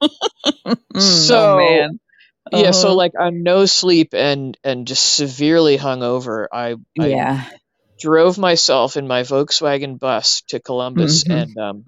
[0.94, 2.00] Mm, So, oh man.
[2.50, 2.94] Yeah so Uh-huh.
[2.94, 7.44] like on no sleep and and just severely hungover i i yeah.
[8.00, 11.28] drove myself in my volkswagen bus to columbus Mhm.
[11.28, 11.84] and um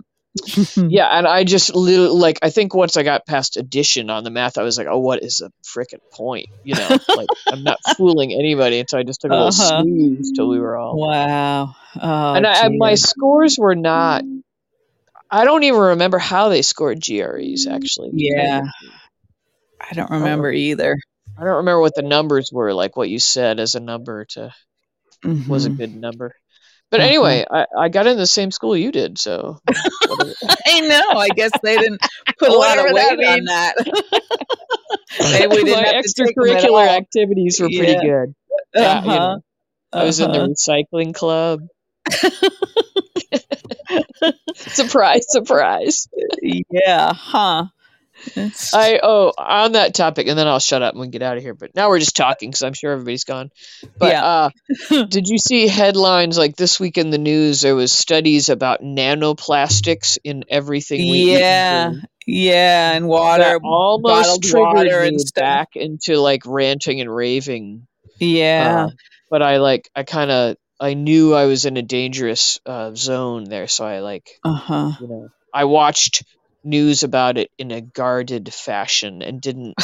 [0.88, 4.30] yeah and i just li- like i think once i got past addition on the
[4.30, 7.78] math i was like oh what is the frickin' point you know like i'm not
[7.96, 9.52] fooling anybody and so i just took a little Uh-huh.
[9.52, 11.74] snooze till we were all Wow.
[12.00, 12.00] Oh,
[12.34, 14.24] and I, I- my scores were not
[15.30, 18.62] i don't even remember how they scored gres actually Yeah.
[19.90, 20.96] I don't remember either.
[21.38, 24.52] i don't remember what the numbers were like what you said as a number to
[25.46, 25.76] was a Mhm.
[25.78, 26.34] good number.
[26.90, 27.08] But Uh-huh.
[27.08, 29.58] anyway, I, I got in the same school you did, so.
[30.66, 31.18] I know.
[31.18, 32.00] I guess they didn't
[32.38, 33.74] put a lot of that weight on that.
[35.32, 38.00] Maybe we didn't my have to take them at extracurricular activities were pretty Yeah.
[38.00, 38.34] good.
[38.74, 39.20] Yeah, you Uh-huh.
[39.20, 39.40] know,
[39.92, 40.48] I was in the Uh-huh.
[40.48, 41.60] recycling club.
[44.56, 46.08] surprise, surprise.
[46.42, 47.66] yeah, huh?
[48.74, 51.42] I oh on that topic, and then I'll shut up and we get out of
[51.42, 51.54] here.
[51.54, 53.50] But now we're just talking because I'm sure everybody's gone.
[53.98, 54.24] But Yeah.
[54.24, 54.50] uh,
[55.08, 57.60] did you see headlines like this week in the news?
[57.60, 61.92] There was studies about nanoplastics in everything we yeah,
[62.26, 67.86] yeah, and water, that almost triggered water and back into like ranting and raving.
[68.18, 68.90] Yeah, Uh,
[69.30, 73.44] but I like I kind of I knew I was in a dangerous uh, zone
[73.44, 74.92] there, so I like uh huh.
[75.00, 76.24] you know I watched
[76.64, 79.74] news about it in a guarded fashion and didn't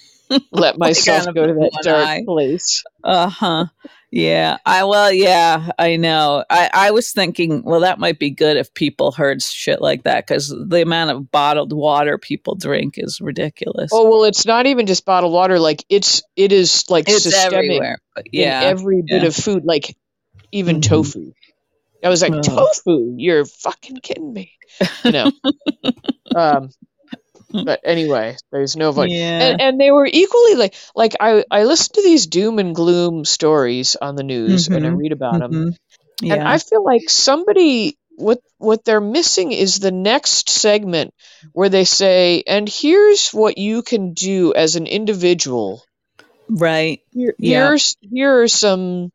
[0.52, 2.22] let myself go to that dark eye.
[2.26, 2.82] place.
[3.04, 3.66] Uh huh.
[4.10, 4.58] Yeah.
[4.66, 5.70] I well, yeah.
[5.78, 6.44] I know.
[6.50, 10.26] I I was thinking, well, that might be good if people heard shit like that
[10.26, 13.90] because the amount of bottled water people drink is ridiculous.
[13.92, 15.58] Oh well, it's not even just bottled water.
[15.58, 17.98] Like it's it is like it's systemic everywhere.
[18.30, 18.62] Yeah.
[18.62, 19.28] in every bit yeah.
[19.28, 19.64] of food.
[19.64, 19.96] Like
[20.50, 20.82] even Mhm.
[20.82, 21.32] tofu.
[22.02, 23.14] I was like, tofu?
[23.16, 24.52] You're fucking kidding me.
[25.04, 25.32] You know.
[26.36, 26.70] um,
[27.52, 29.10] but anyway, there's no voice.
[29.10, 29.40] yeah.
[29.50, 33.24] and, and they were equally like like I, I listen to these doom and gloom
[33.24, 35.76] stories on the news and I read about them Mhm.
[36.22, 36.34] Yeah.
[36.34, 41.12] and I feel like somebody what what they're missing is the next segment
[41.52, 45.82] where they say and here's what you can do as an individual
[46.48, 47.00] right.
[47.12, 47.66] here, Yeah.
[47.68, 49.10] here's here are some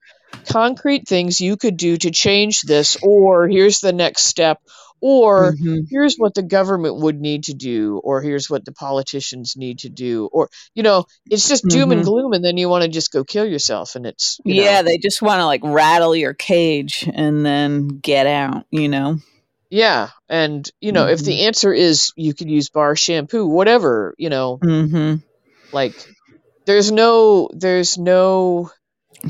[0.52, 4.60] concrete things you could do to change this or here's the next step
[5.02, 5.88] or Mhm.
[5.90, 9.90] here's what the government would need to do or here's what the politicians need to
[9.90, 12.06] do or you know it's just doom and Mhm.
[12.06, 14.84] gloom and then you want to just go kill yourself and it's you Yeah, know,
[14.84, 19.20] they just want to like rattle your cage and then get out, you know?
[19.70, 21.26] yeah and you know if Mm-hmm.
[21.26, 25.16] the answer is you could use bar shampoo whatever you know hmm
[25.72, 25.94] like
[26.66, 28.70] there's no there's no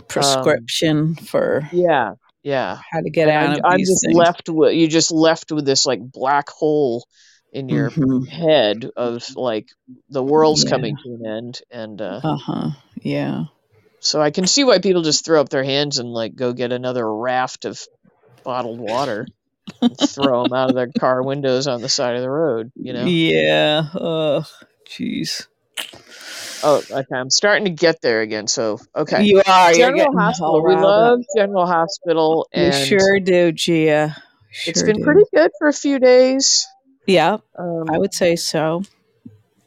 [0.08, 2.14] Prescription for yeah
[2.44, 4.16] yeah how to get And out of I'm just things.
[4.16, 7.06] left with you just left with this like black hole
[7.52, 8.28] in your Mhm.
[8.28, 9.68] head of like
[10.10, 10.70] the world's Yeah.
[10.72, 12.70] coming to an end and uh Uh-huh.
[13.02, 13.46] Yeah.
[14.00, 16.72] So I can see why people just throw up their hands and like go get
[16.72, 17.82] another raft of
[18.44, 19.28] bottled water
[19.82, 22.94] and throw them out of their car windows on the side of the road, you
[22.94, 23.06] know.
[23.06, 23.88] Yeah.
[23.96, 24.46] Oh,
[24.88, 25.48] jeez.
[26.64, 28.47] Oh, okay, I'm starting to get there again.
[28.47, 29.24] So, okay.
[29.24, 29.74] You are.
[29.74, 30.64] General Hospital.
[30.64, 34.16] We love General Hospital You sure do, Gia.
[34.66, 35.03] It's been do.
[35.03, 36.68] pretty good for a few days.
[37.05, 38.84] Yeah, Um, I would say so.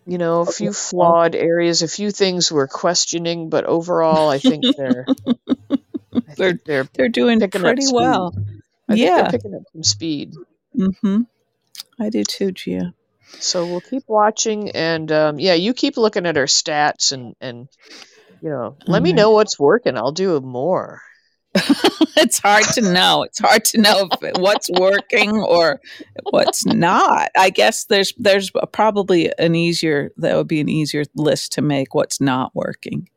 [0.06, 4.64] you know, a few flawed areas, a few things we're questioning, but overall I think
[4.76, 5.34] they're I
[6.36, 8.34] They're- think they're They're doing pretty well.
[8.88, 9.22] I think Yeah.
[9.22, 10.34] they're picking up some speed.
[10.76, 11.22] Mm-hmm.
[12.00, 12.92] I do too, Gia.
[13.38, 17.68] So we'll keep watching, and um, yeah, you keep looking at our stats, and and
[18.42, 19.16] you know, let me Mhm.
[19.16, 19.96] know what's working.
[19.96, 21.02] I'll do more.
[22.16, 23.22] it's hard to know.
[23.24, 25.80] It's hard to know if what's working or
[26.30, 27.30] what's not.
[27.36, 31.94] I guess there's there's probably an easier that would be an easier list to make.
[31.94, 33.08] What's not working?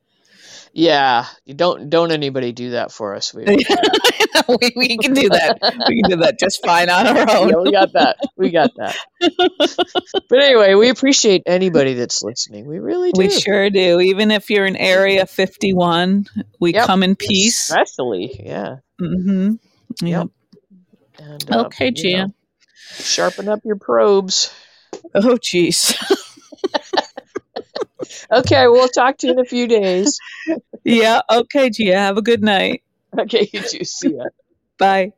[0.75, 3.31] Yeah, you don't don't anybody do that for us.
[3.31, 3.43] We,
[4.47, 5.59] we, we can do that.
[5.87, 7.49] We can do that just fine on our own.
[7.49, 8.17] yeah, we got that.
[8.35, 8.95] We got that.
[10.29, 12.65] but anyway, we appreciate anybody that's listening.
[12.65, 13.19] We really do.
[13.19, 13.99] We sure do.
[13.99, 16.25] Even if you're in Area 51,
[16.59, 16.87] we Yep.
[16.87, 17.69] come in peace.
[17.69, 18.77] Especially, yeah.
[18.99, 19.59] Mm
[19.99, 20.27] hmm Yep.
[21.19, 22.17] And, uh, Okay, Gia.
[22.17, 22.33] know,
[22.95, 24.51] sharpen up your probes.
[25.13, 25.93] Oh, jeez.
[28.31, 30.17] Okay, we'll talk to you in a few days.
[30.83, 31.21] yeah.
[31.29, 31.97] Okay, Gia.
[31.97, 32.83] Have a good night.
[33.17, 33.83] Okay, you too.
[33.83, 34.25] See ya.
[34.77, 35.13] Bye.